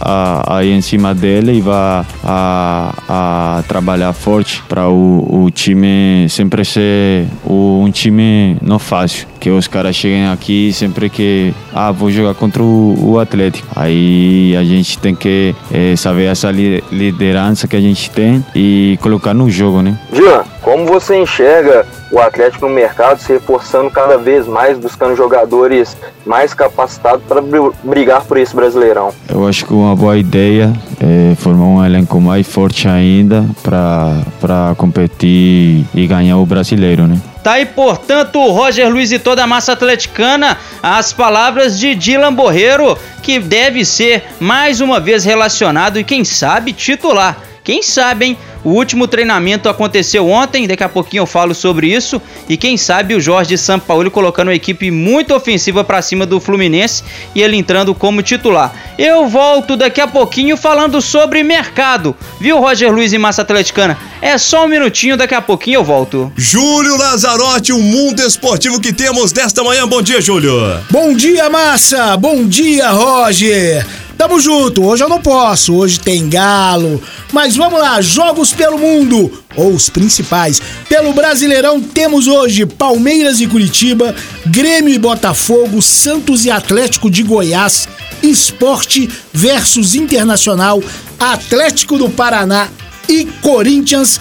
aí 0.46 0.70
em 0.70 0.81
cima 0.81 1.14
dele 1.14 1.54
e 1.54 1.60
vai 1.60 2.04
a, 2.22 2.94
a 3.08 3.62
trabalhar 3.66 4.12
forte 4.12 4.62
para 4.69 4.88
o, 4.88 5.44
o 5.44 5.50
time 5.50 6.26
sempre 6.28 6.64
ser 6.64 7.26
um 7.46 7.90
time 7.90 8.56
não 8.62 8.78
fácil. 8.78 9.26
Que 9.38 9.50
os 9.50 9.66
caras 9.66 9.96
cheguem 9.96 10.28
aqui 10.28 10.72
sempre 10.72 11.08
que, 11.08 11.54
ah, 11.75 11.90
vou 11.90 12.10
jogar 12.10 12.34
contra 12.34 12.62
o, 12.62 13.12
o 13.12 13.18
Atlético. 13.18 13.66
Aí 13.75 14.54
a 14.56 14.64
gente 14.64 14.99
tem 14.99 15.14
que 15.14 15.54
é, 15.72 15.96
saber 15.96 16.25
essa 16.25 16.50
liderança 16.50 17.66
que 17.66 17.76
a 17.76 17.80
gente 17.80 18.10
tem 18.10 18.44
e 18.54 18.99
colocar 19.00 19.32
no 19.34 19.50
jogo, 19.50 19.82
né? 19.82 19.99
Jean, 20.12 20.44
como 20.60 20.87
você 20.87 21.16
enxerga 21.16 21.87
o 22.11 22.19
Atlético 22.19 22.67
no 22.67 22.75
mercado 22.75 23.19
se 23.21 23.33
reforçando 23.33 23.90
cada 23.90 24.19
vez 24.19 24.47
mais, 24.47 24.79
buscando 24.79 25.17
jogadores 25.17 25.97
mais 26.26 26.52
capacitados 26.52 27.23
para 27.26 27.40
brigar 27.85 28.25
por 28.25 28.37
esse 28.37 28.55
Brasileirão? 28.55 29.12
Eu 29.29 29.47
acho 29.47 29.64
que 29.64 29.73
uma 29.73 29.95
boa 29.95 30.17
ideia 30.17 30.73
é 31.00 31.35
formar 31.37 31.67
um 31.67 31.85
elenco 31.85 32.21
mais 32.21 32.47
forte 32.47 32.88
ainda 32.88 33.45
para 33.62 34.75
competir 34.76 35.87
e 35.95 36.07
ganhar 36.07 36.38
o 36.38 36.47
brasileiro, 36.47 37.07
né? 37.07 37.17
Tá 37.43 37.52
aí, 37.52 37.64
portanto, 37.64 38.38
o 38.38 38.50
Roger 38.50 38.90
Luiz 38.90 39.11
e 39.12 39.19
toda 39.19 39.43
a 39.43 39.47
massa 39.47 39.73
atleticana, 39.73 40.59
as 40.83 41.12
palavras 41.12 41.79
de 41.79 41.95
Dylan 41.95 42.35
Borreiro, 42.35 42.99
que 43.23 43.38
deve 43.38 43.83
ser 43.85 44.25
mais 44.38 44.83
uma 44.83 45.00
vez 45.00 45.25
relacionado 45.25 45.99
e, 45.99 46.05
quem 46.05 46.23
sabe, 46.23 46.75
titular 46.75 47.50
Quem 47.70 47.84
sabe, 47.84 48.24
hein? 48.24 48.38
O 48.64 48.70
último 48.70 49.06
treinamento 49.06 49.68
aconteceu 49.68 50.28
ontem, 50.28 50.66
daqui 50.66 50.82
a 50.82 50.88
pouquinho 50.88 51.20
eu 51.20 51.26
falo 51.26 51.54
sobre 51.54 51.86
isso. 51.86 52.20
E 52.48 52.56
quem 52.56 52.76
sabe 52.76 53.14
o 53.14 53.20
Jorge 53.20 53.56
Sampaoli 53.56 54.10
colocando 54.10 54.48
uma 54.48 54.56
equipe 54.56 54.90
muito 54.90 55.32
ofensiva 55.32 55.84
para 55.84 56.02
cima 56.02 56.26
do 56.26 56.40
Fluminense 56.40 57.04
e 57.32 57.40
ele 57.40 57.56
entrando 57.56 57.94
como 57.94 58.24
titular. 58.24 58.74
Eu 58.98 59.28
volto 59.28 59.76
daqui 59.76 60.00
a 60.00 60.08
pouquinho 60.08 60.56
falando 60.56 61.00
sobre 61.00 61.44
mercado. 61.44 62.16
Viu, 62.40 62.58
Roger 62.58 62.92
Luiz 62.92 63.12
e 63.12 63.18
Massa 63.18 63.42
Atleticana? 63.42 63.96
É 64.20 64.36
só 64.36 64.64
um 64.64 64.68
minutinho, 64.68 65.16
daqui 65.16 65.36
a 65.36 65.40
pouquinho 65.40 65.76
eu 65.76 65.84
volto. 65.84 66.32
Júlio 66.36 66.96
Lazarotti, 66.96 67.72
o 67.72 67.78
mundo 67.78 68.20
esportivo 68.20 68.80
que 68.80 68.92
temos 68.92 69.30
desta 69.30 69.62
manhã. 69.62 69.86
Bom 69.86 70.02
dia, 70.02 70.20
Júlio. 70.20 70.52
Bom 70.90 71.14
dia, 71.14 71.48
Massa. 71.48 72.16
Bom 72.16 72.44
dia, 72.48 72.90
Roger. 72.90 73.86
Tamo 74.20 74.38
junto, 74.38 74.84
hoje 74.84 75.02
eu 75.02 75.08
não 75.08 75.18
posso, 75.18 75.74
hoje 75.74 75.98
tem 75.98 76.28
galo. 76.28 77.02
Mas 77.32 77.56
vamos 77.56 77.80
lá, 77.80 78.02
jogos 78.02 78.52
pelo 78.52 78.76
mundo, 78.78 79.32
ou 79.56 79.72
os 79.72 79.88
principais. 79.88 80.60
Pelo 80.90 81.14
Brasileirão 81.14 81.80
temos 81.80 82.26
hoje 82.26 82.66
Palmeiras 82.66 83.40
e 83.40 83.46
Curitiba, 83.46 84.14
Grêmio 84.44 84.92
e 84.92 84.98
Botafogo, 84.98 85.80
Santos 85.80 86.44
e 86.44 86.50
Atlético 86.50 87.10
de 87.10 87.22
Goiás, 87.22 87.88
Esporte 88.22 89.08
versus 89.32 89.94
Internacional, 89.94 90.82
Atlético 91.18 91.96
do 91.96 92.10
Paraná 92.10 92.68
e 93.08 93.24
Corinthians. 93.40 94.20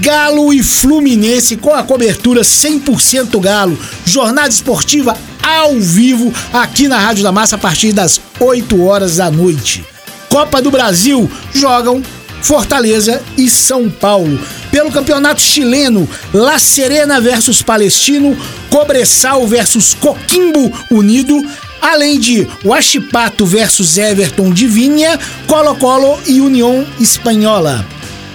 Galo 0.00 0.52
e 0.52 0.62
Fluminense 0.62 1.56
com 1.56 1.74
a 1.74 1.82
cobertura 1.82 2.42
100% 2.42 3.40
Galo. 3.40 3.76
Jornada 4.06 4.48
esportiva 4.48 5.16
ao 5.42 5.78
vivo 5.78 6.32
aqui 6.52 6.88
na 6.88 6.98
Rádio 6.98 7.22
da 7.22 7.32
Massa 7.32 7.56
a 7.56 7.58
partir 7.58 7.92
das 7.92 8.20
8 8.38 8.82
horas 8.82 9.16
da 9.16 9.30
noite. 9.30 9.84
Copa 10.28 10.62
do 10.62 10.70
Brasil 10.70 11.30
jogam 11.52 12.02
Fortaleza 12.42 13.22
e 13.36 13.48
São 13.48 13.88
Paulo. 13.88 14.40
Pelo 14.70 14.90
campeonato 14.90 15.40
chileno, 15.40 16.08
La 16.32 16.58
Serena 16.58 17.20
versus 17.20 17.62
Palestino, 17.62 18.36
Cobressal 18.70 19.46
versus 19.46 19.94
Coquimbo 19.94 20.72
Unido, 20.90 21.40
além 21.80 22.18
de 22.18 22.48
Huachipato 22.64 23.44
versus 23.44 23.98
Everton 23.98 24.50
de 24.50 24.66
Vinha, 24.66 25.18
Colo-Colo 25.46 26.18
e 26.26 26.40
União 26.40 26.86
Espanhola 27.00 27.86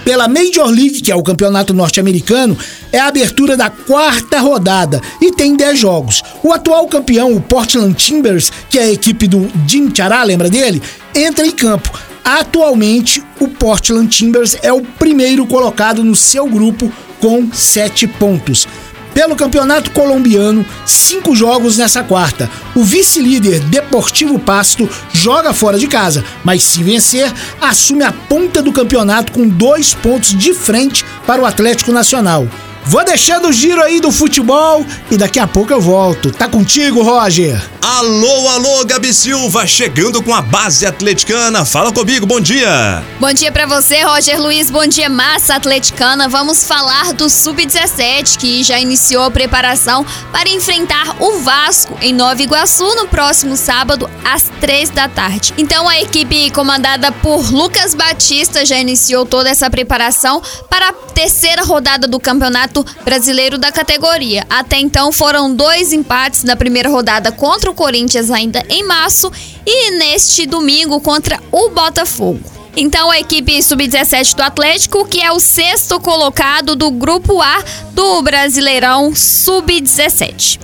pela 0.08 0.26
Major 0.26 0.66
League, 0.70 1.02
que 1.02 1.12
é 1.12 1.14
o 1.14 1.22
campeonato 1.22 1.74
norte-americano, 1.74 2.56
é 2.92 2.98
a 2.98 3.06
abertura 3.06 3.56
da 3.56 3.70
quarta 3.70 4.40
rodada 4.40 5.00
e 5.20 5.32
tem 5.32 5.56
10 5.56 5.78
jogos. 5.78 6.22
O 6.42 6.52
atual 6.52 6.86
campeão, 6.86 7.32
o 7.32 7.40
Portland 7.40 7.94
Timbers, 7.94 8.52
que 8.68 8.78
é 8.78 8.84
a 8.84 8.92
equipe 8.92 9.26
do 9.26 9.50
Jim 9.66 9.90
Chará, 9.94 10.22
lembra 10.22 10.48
dele? 10.48 10.82
Entra 11.14 11.46
em 11.46 11.50
campo. 11.50 11.90
Atualmente, 12.24 13.22
o 13.40 13.48
Portland 13.48 14.08
Timbers 14.08 14.56
é 14.62 14.72
o 14.72 14.82
primeiro 14.82 15.46
colocado 15.46 16.04
no 16.04 16.14
seu 16.14 16.46
grupo 16.46 16.92
com 17.20 17.50
7 17.52 18.06
pontos. 18.06 18.66
Pelo 19.14 19.34
Campeonato 19.34 19.90
Colombiano, 19.90 20.64
cinco 20.86 21.34
jogos 21.34 21.76
nessa 21.76 22.04
quarta. 22.04 22.48
O 22.76 22.84
vice-líder 22.84 23.58
Deportivo 23.60 24.38
Pasto 24.38 24.88
joga 25.12 25.52
fora 25.52 25.76
de 25.76 25.88
casa, 25.88 26.24
mas 26.44 26.62
se 26.62 26.84
vencer, 26.84 27.32
assume 27.60 28.04
a 28.04 28.12
ponta 28.12 28.62
do 28.62 28.72
campeonato 28.72 29.32
com 29.32 29.48
dois 29.48 29.92
pontos 29.92 30.36
de 30.36 30.54
frente 30.54 31.04
para 31.26 31.42
o 31.42 31.46
Atlético 31.46 31.90
Nacional. 31.90 32.46
Vou 32.84 33.04
deixando 33.04 33.48
o 33.48 33.52
giro 33.52 33.82
aí 33.82 34.00
do 34.00 34.10
futebol 34.10 34.84
e 35.10 35.16
daqui 35.16 35.38
a 35.38 35.46
pouco 35.46 35.72
eu 35.72 35.80
volto. 35.80 36.30
Tá 36.30 36.48
contigo, 36.48 37.02
Roger? 37.02 37.60
Alô, 37.80 38.48
alô, 38.48 38.84
Gabi 38.84 39.14
Silva, 39.14 39.64
chegando 39.64 40.20
com 40.20 40.34
a 40.34 40.42
base 40.42 40.84
atleticana. 40.84 41.64
Fala 41.64 41.92
comigo, 41.92 42.26
bom 42.26 42.40
dia. 42.40 43.04
Bom 43.20 43.32
dia 43.32 43.52
para 43.52 43.66
você, 43.66 44.02
Roger 44.02 44.40
Luiz. 44.40 44.68
Bom 44.68 44.84
dia, 44.84 45.08
massa 45.08 45.54
atleticana. 45.54 46.28
Vamos 46.28 46.64
falar 46.64 47.12
do 47.12 47.30
Sub-17, 47.30 48.36
que 48.36 48.64
já 48.64 48.80
iniciou 48.80 49.22
a 49.22 49.30
preparação 49.30 50.04
para 50.32 50.48
enfrentar 50.48 51.22
o 51.22 51.38
Vasco 51.38 51.96
em 52.02 52.12
Nova 52.12 52.42
Iguaçu 52.42 52.84
no 52.96 53.06
próximo 53.06 53.56
sábado, 53.56 54.10
às 54.24 54.50
três 54.60 54.90
da 54.90 55.08
tarde. 55.08 55.54
Então, 55.56 55.88
a 55.88 56.00
equipe 56.00 56.50
comandada 56.50 57.12
por 57.12 57.48
Lucas 57.52 57.94
Batista 57.94 58.66
já 58.66 58.76
iniciou 58.76 59.24
toda 59.24 59.50
essa 59.50 59.70
preparação 59.70 60.42
para 60.68 60.88
a 60.88 60.92
terceira 60.92 61.62
rodada 61.62 62.08
do 62.08 62.18
Campeonato 62.18 62.84
Brasileiro 63.04 63.56
da 63.56 63.70
categoria. 63.70 64.44
Até 64.50 64.78
então 64.78 65.12
foram 65.12 65.54
dois 65.54 65.92
empates 65.92 66.42
na 66.42 66.56
primeira 66.56 66.88
rodada 66.88 67.30
contra 67.30 67.67
o 67.68 67.74
Corinthians 67.74 68.30
ainda 68.30 68.64
em 68.68 68.82
março 68.82 69.30
e 69.66 69.90
neste 69.92 70.46
domingo 70.46 71.00
contra 71.00 71.40
o 71.50 71.70
Botafogo. 71.70 72.40
Então 72.76 73.10
a 73.10 73.18
equipe 73.18 73.60
sub-17 73.62 74.36
do 74.36 74.42
Atlético, 74.42 75.04
que 75.04 75.20
é 75.20 75.32
o 75.32 75.40
sexto 75.40 75.98
colocado 75.98 76.76
do 76.76 76.90
grupo 76.90 77.42
A 77.42 77.62
do 77.92 78.22
Brasileirão 78.22 79.14
sub-17. 79.14 80.60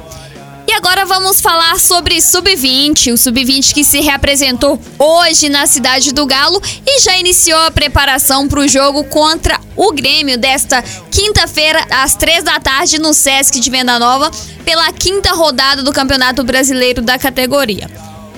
Agora 0.77 1.07
vamos 1.07 1.41
falar 1.41 1.79
sobre 1.79 2.21
Sub-20, 2.21 3.13
o 3.13 3.17
Sub-20 3.17 3.73
que 3.73 3.85
se 3.85 4.01
reapresentou 4.01 4.79
hoje 4.99 5.49
na 5.49 5.69
cidade 5.69 6.13
do 6.13 6.27
Galo 6.27 6.61
e 6.85 7.01
já 7.01 7.17
iniciou 7.17 7.61
a 7.61 7.71
preparação 7.71 8.49
para 8.49 8.59
o 8.59 8.67
jogo 8.67 9.05
contra 9.05 9.61
o 9.77 9.93
Grêmio 9.93 10.37
desta 10.37 10.83
quinta-feira, 11.13 11.79
às 11.91 12.17
três 12.17 12.43
da 12.43 12.59
tarde, 12.59 12.99
no 12.99 13.15
Sesc 13.15 13.61
de 13.61 13.71
Venda 13.71 14.01
Nova, 14.01 14.33
pela 14.65 14.93
quinta 14.93 15.31
rodada 15.33 15.81
do 15.85 15.93
Campeonato 15.93 16.43
Brasileiro 16.43 17.01
da 17.01 17.21
categoria. 17.21 17.89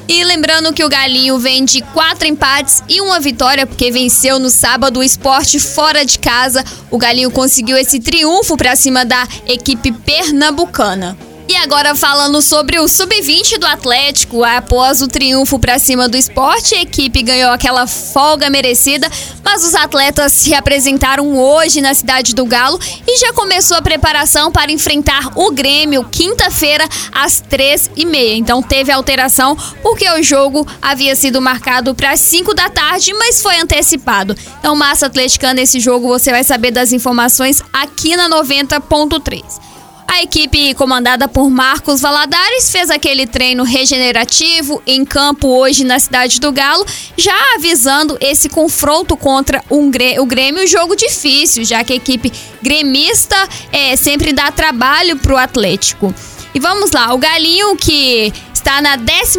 E 0.06 0.22
lembrando 0.22 0.74
que 0.74 0.84
o 0.84 0.90
Galinho 0.90 1.38
vem 1.38 1.64
de 1.64 1.80
quatro 1.80 2.28
empates 2.28 2.82
e 2.86 3.00
uma 3.00 3.18
vitória, 3.18 3.66
porque 3.66 3.90
venceu 3.90 4.38
no 4.38 4.50
sábado 4.50 5.00
o 5.00 5.02
esporte 5.02 5.58
fora 5.58 6.04
de 6.04 6.18
casa. 6.18 6.62
O 6.90 6.98
Galinho 6.98 7.30
conseguiu 7.30 7.78
esse 7.78 7.98
triunfo 7.98 8.58
para 8.58 8.76
cima 8.76 9.06
da 9.06 9.26
equipe 9.46 9.90
pernambucana. 9.90 11.16
E 11.48 11.54
agora 11.54 11.94
falando 11.94 12.42
sobre 12.42 12.76
o 12.80 12.88
sub-20 12.88 13.58
do 13.58 13.66
Atlético, 13.66 14.42
após 14.42 15.00
o 15.00 15.06
triunfo 15.06 15.60
para 15.60 15.78
cima 15.78 16.08
do 16.08 16.16
esporte, 16.16 16.74
a 16.74 16.82
equipe 16.82 17.22
ganhou 17.22 17.52
aquela 17.52 17.86
folga 17.86 18.50
merecida, 18.50 19.08
mas 19.44 19.64
os 19.64 19.72
atletas 19.76 20.32
se 20.32 20.52
apresentaram 20.52 21.38
hoje 21.38 21.80
na 21.80 21.94
cidade 21.94 22.34
do 22.34 22.44
Galo 22.44 22.80
e 23.06 23.18
já 23.18 23.32
começou 23.32 23.76
a 23.76 23.82
preparação 23.82 24.50
para 24.50 24.72
enfrentar 24.72 25.30
o 25.36 25.52
Grêmio 25.52 26.04
quinta-feira 26.10 26.86
às 27.12 27.40
três 27.40 27.88
e 27.94 28.04
meia. 28.04 28.36
Então 28.36 28.60
teve 28.60 28.90
alteração 28.90 29.56
porque 29.82 30.10
o 30.10 30.22
jogo 30.24 30.66
havia 30.82 31.14
sido 31.14 31.40
marcado 31.40 31.94
para 31.94 32.10
as 32.10 32.20
5 32.20 32.54
da 32.54 32.68
tarde, 32.68 33.14
mas 33.14 33.40
foi 33.40 33.56
antecipado. 33.60 34.36
Então, 34.58 34.74
massa 34.74 35.06
atleticana, 35.06 35.54
nesse 35.54 35.78
jogo 35.78 36.08
você 36.08 36.32
vai 36.32 36.42
saber 36.42 36.72
das 36.72 36.92
informações 36.92 37.62
aqui 37.72 38.16
na 38.16 38.28
90.3. 38.28 39.75
A 40.08 40.22
equipe 40.22 40.72
comandada 40.74 41.26
por 41.26 41.50
Marcos 41.50 42.00
Valadares 42.00 42.70
fez 42.70 42.90
aquele 42.90 43.26
treino 43.26 43.64
regenerativo 43.64 44.80
em 44.86 45.04
campo 45.04 45.48
hoje 45.48 45.84
na 45.84 45.98
cidade 45.98 46.40
do 46.40 46.52
Galo, 46.52 46.86
já 47.16 47.36
avisando 47.54 48.16
esse 48.20 48.48
confronto 48.48 49.16
contra 49.16 49.62
um, 49.70 49.90
o 50.18 50.26
Grêmio, 50.26 50.66
jogo 50.66 50.94
difícil, 50.94 51.64
já 51.64 51.82
que 51.82 51.92
a 51.92 51.96
equipe 51.96 52.32
gremista 52.62 53.36
é, 53.72 53.96
sempre 53.96 54.32
dá 54.32 54.50
trabalho 54.50 55.16
para 55.16 55.34
o 55.34 55.36
Atlético. 55.36 56.14
E 56.54 56.60
vamos 56.60 56.92
lá, 56.92 57.12
o 57.12 57.18
Galinho 57.18 57.76
que 57.76 58.32
está 58.66 58.80
na 58.80 58.96
11 58.96 59.38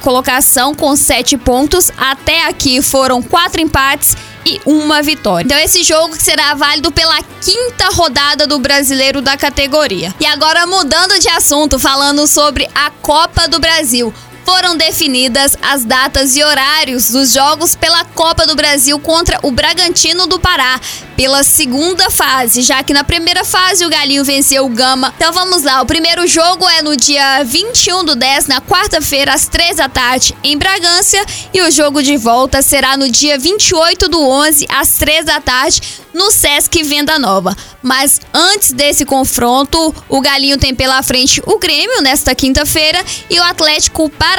colocação 0.00 0.74
com 0.74 0.96
7 0.96 1.36
pontos. 1.38 1.92
Até 1.96 2.46
aqui 2.46 2.80
foram 2.80 3.22
quatro 3.22 3.60
empates 3.60 4.16
e 4.44 4.60
uma 4.64 5.02
vitória. 5.02 5.44
Então 5.44 5.58
esse 5.58 5.82
jogo 5.82 6.16
será 6.18 6.54
válido 6.54 6.92
pela 6.92 7.22
quinta 7.40 7.88
rodada 7.92 8.46
do 8.46 8.58
Brasileiro 8.58 9.20
da 9.20 9.36
categoria. 9.36 10.14
E 10.20 10.26
agora 10.26 10.66
mudando 10.66 11.18
de 11.18 11.28
assunto, 11.28 11.78
falando 11.78 12.26
sobre 12.26 12.68
a 12.74 12.90
Copa 12.90 13.48
do 13.48 13.58
Brasil 13.58 14.12
foram 14.44 14.76
definidas 14.76 15.56
as 15.62 15.84
datas 15.84 16.36
e 16.36 16.44
horários 16.44 17.10
dos 17.10 17.32
jogos 17.32 17.74
pela 17.74 18.04
Copa 18.04 18.46
do 18.46 18.54
Brasil 18.54 18.98
contra 18.98 19.38
o 19.42 19.50
Bragantino 19.50 20.26
do 20.26 20.38
Pará, 20.38 20.80
pela 21.16 21.42
segunda 21.42 22.10
fase, 22.10 22.62
já 22.62 22.82
que 22.82 22.92
na 22.92 23.04
primeira 23.04 23.44
fase 23.44 23.86
o 23.86 23.88
Galinho 23.88 24.24
venceu 24.24 24.66
o 24.66 24.68
Gama. 24.68 25.12
Então 25.16 25.32
vamos 25.32 25.62
lá, 25.62 25.80
o 25.80 25.86
primeiro 25.86 26.26
jogo 26.26 26.68
é 26.68 26.82
no 26.82 26.96
dia 26.96 27.42
21 27.44 28.04
do 28.04 28.14
10, 28.14 28.46
na 28.46 28.60
quarta-feira, 28.60 29.32
às 29.32 29.46
3 29.46 29.76
da 29.76 29.88
tarde, 29.88 30.34
em 30.42 30.58
Bragança, 30.58 31.24
e 31.52 31.62
o 31.62 31.70
jogo 31.70 32.02
de 32.02 32.16
volta 32.16 32.60
será 32.60 32.96
no 32.96 33.10
dia 33.10 33.38
28 33.38 34.08
do 34.08 34.20
11, 34.20 34.66
às 34.68 34.96
3 34.96 35.24
da 35.24 35.40
tarde, 35.40 35.80
no 36.12 36.30
Sesc 36.30 36.82
Venda 36.82 37.18
Nova. 37.18 37.56
Mas 37.82 38.20
antes 38.32 38.72
desse 38.72 39.04
confronto, 39.04 39.94
o 40.08 40.20
Galinho 40.20 40.58
tem 40.58 40.74
pela 40.74 41.02
frente 41.02 41.42
o 41.44 41.58
Grêmio 41.58 42.02
nesta 42.02 42.34
quinta-feira 42.34 43.04
e 43.28 43.38
o 43.38 43.42
Atlético 43.42 44.08
Paranaense 44.10 44.33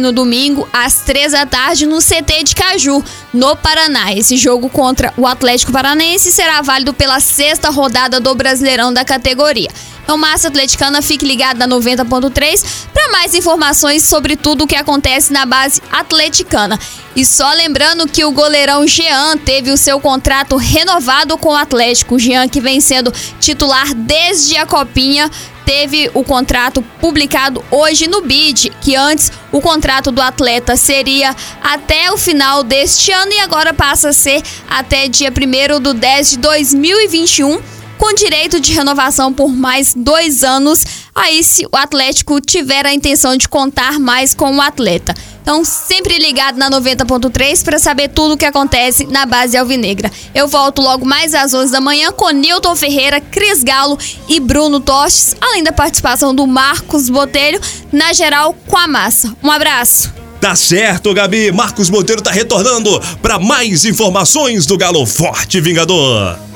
no 0.00 0.12
domingo, 0.12 0.68
às 0.72 0.96
3 1.00 1.32
da 1.32 1.46
tarde, 1.46 1.86
no 1.86 1.98
CT 1.98 2.44
de 2.44 2.54
Caju, 2.54 3.02
no 3.32 3.56
Paraná. 3.56 4.12
Esse 4.12 4.36
jogo 4.36 4.68
contra 4.68 5.12
o 5.16 5.26
Atlético 5.26 5.72
Paranaense 5.72 6.32
será 6.32 6.60
válido 6.62 6.92
pela 6.92 7.20
sexta 7.20 7.70
rodada 7.70 8.20
do 8.20 8.34
Brasileirão 8.34 8.92
da 8.92 9.04
categoria. 9.04 9.70
Então, 10.02 10.16
Massa 10.16 10.48
Atleticana, 10.48 11.02
fique 11.02 11.26
ligado 11.26 11.58
na 11.58 11.68
90.3 11.68 12.64
para 12.94 13.12
mais 13.12 13.34
informações 13.34 14.02
sobre 14.02 14.36
tudo 14.36 14.64
o 14.64 14.66
que 14.66 14.74
acontece 14.74 15.32
na 15.32 15.44
base 15.44 15.82
atleticana. 15.92 16.78
E 17.14 17.26
só 17.26 17.52
lembrando 17.52 18.08
que 18.08 18.24
o 18.24 18.32
goleirão 18.32 18.86
Jean 18.86 19.36
teve 19.36 19.70
o 19.70 19.76
seu 19.76 20.00
contrato 20.00 20.56
renovado 20.56 21.36
com 21.36 21.50
o 21.50 21.56
Atlético. 21.56 22.18
Jean, 22.18 22.48
que 22.48 22.60
vem 22.60 22.80
sendo 22.80 23.12
titular 23.38 23.92
desde 23.94 24.56
a 24.56 24.64
Copinha, 24.64 25.30
teve 25.68 26.10
o 26.14 26.24
contrato 26.24 26.80
publicado 26.98 27.62
hoje 27.70 28.08
no 28.08 28.22
BID, 28.22 28.72
que 28.80 28.96
antes 28.96 29.30
o 29.52 29.60
contrato 29.60 30.10
do 30.10 30.22
atleta 30.22 30.78
seria 30.78 31.36
até 31.62 32.10
o 32.10 32.16
final 32.16 32.64
deste 32.64 33.12
ano 33.12 33.30
e 33.32 33.40
agora 33.40 33.74
passa 33.74 34.08
a 34.08 34.12
ser 34.14 34.42
até 34.66 35.08
dia 35.08 35.30
1 35.30 35.78
do 35.78 35.92
10 35.92 36.30
de 36.30 36.36
2021 36.38 37.77
com 37.98 38.14
direito 38.14 38.60
de 38.60 38.72
renovação 38.72 39.32
por 39.32 39.48
mais 39.48 39.92
dois 39.94 40.44
anos, 40.44 40.84
aí 41.14 41.42
se 41.42 41.66
o 41.66 41.76
Atlético 41.76 42.40
tiver 42.40 42.86
a 42.86 42.94
intenção 42.94 43.36
de 43.36 43.48
contar 43.48 43.98
mais 43.98 44.34
com 44.34 44.56
o 44.56 44.60
atleta. 44.60 45.14
Então, 45.42 45.64
sempre 45.64 46.18
ligado 46.18 46.58
na 46.58 46.70
90.3 46.70 47.64
para 47.64 47.78
saber 47.78 48.08
tudo 48.08 48.34
o 48.34 48.36
que 48.36 48.44
acontece 48.44 49.06
na 49.06 49.24
base 49.24 49.56
alvinegra. 49.56 50.12
Eu 50.34 50.46
volto 50.46 50.82
logo 50.82 51.06
mais 51.06 51.34
às 51.34 51.54
11 51.54 51.72
da 51.72 51.80
manhã 51.80 52.12
com 52.12 52.28
Newton 52.30 52.76
Ferreira, 52.76 53.20
Cris 53.20 53.64
Galo 53.64 53.98
e 54.28 54.38
Bruno 54.40 54.78
Tostes, 54.78 55.34
além 55.40 55.62
da 55.62 55.72
participação 55.72 56.34
do 56.34 56.46
Marcos 56.46 57.08
Botelho, 57.08 57.60
na 57.90 58.12
geral 58.12 58.54
com 58.66 58.76
a 58.76 58.86
massa. 58.86 59.34
Um 59.42 59.50
abraço. 59.50 60.12
Tá 60.40 60.54
certo, 60.54 61.12
Gabi. 61.12 61.50
Marcos 61.50 61.90
Monteiro 61.90 62.22
tá 62.22 62.30
retornando 62.30 63.00
para 63.20 63.38
mais 63.38 63.84
informações 63.84 64.66
do 64.66 64.76
Galo 64.76 65.04
Forte 65.04 65.60
Vingador. 65.60 66.47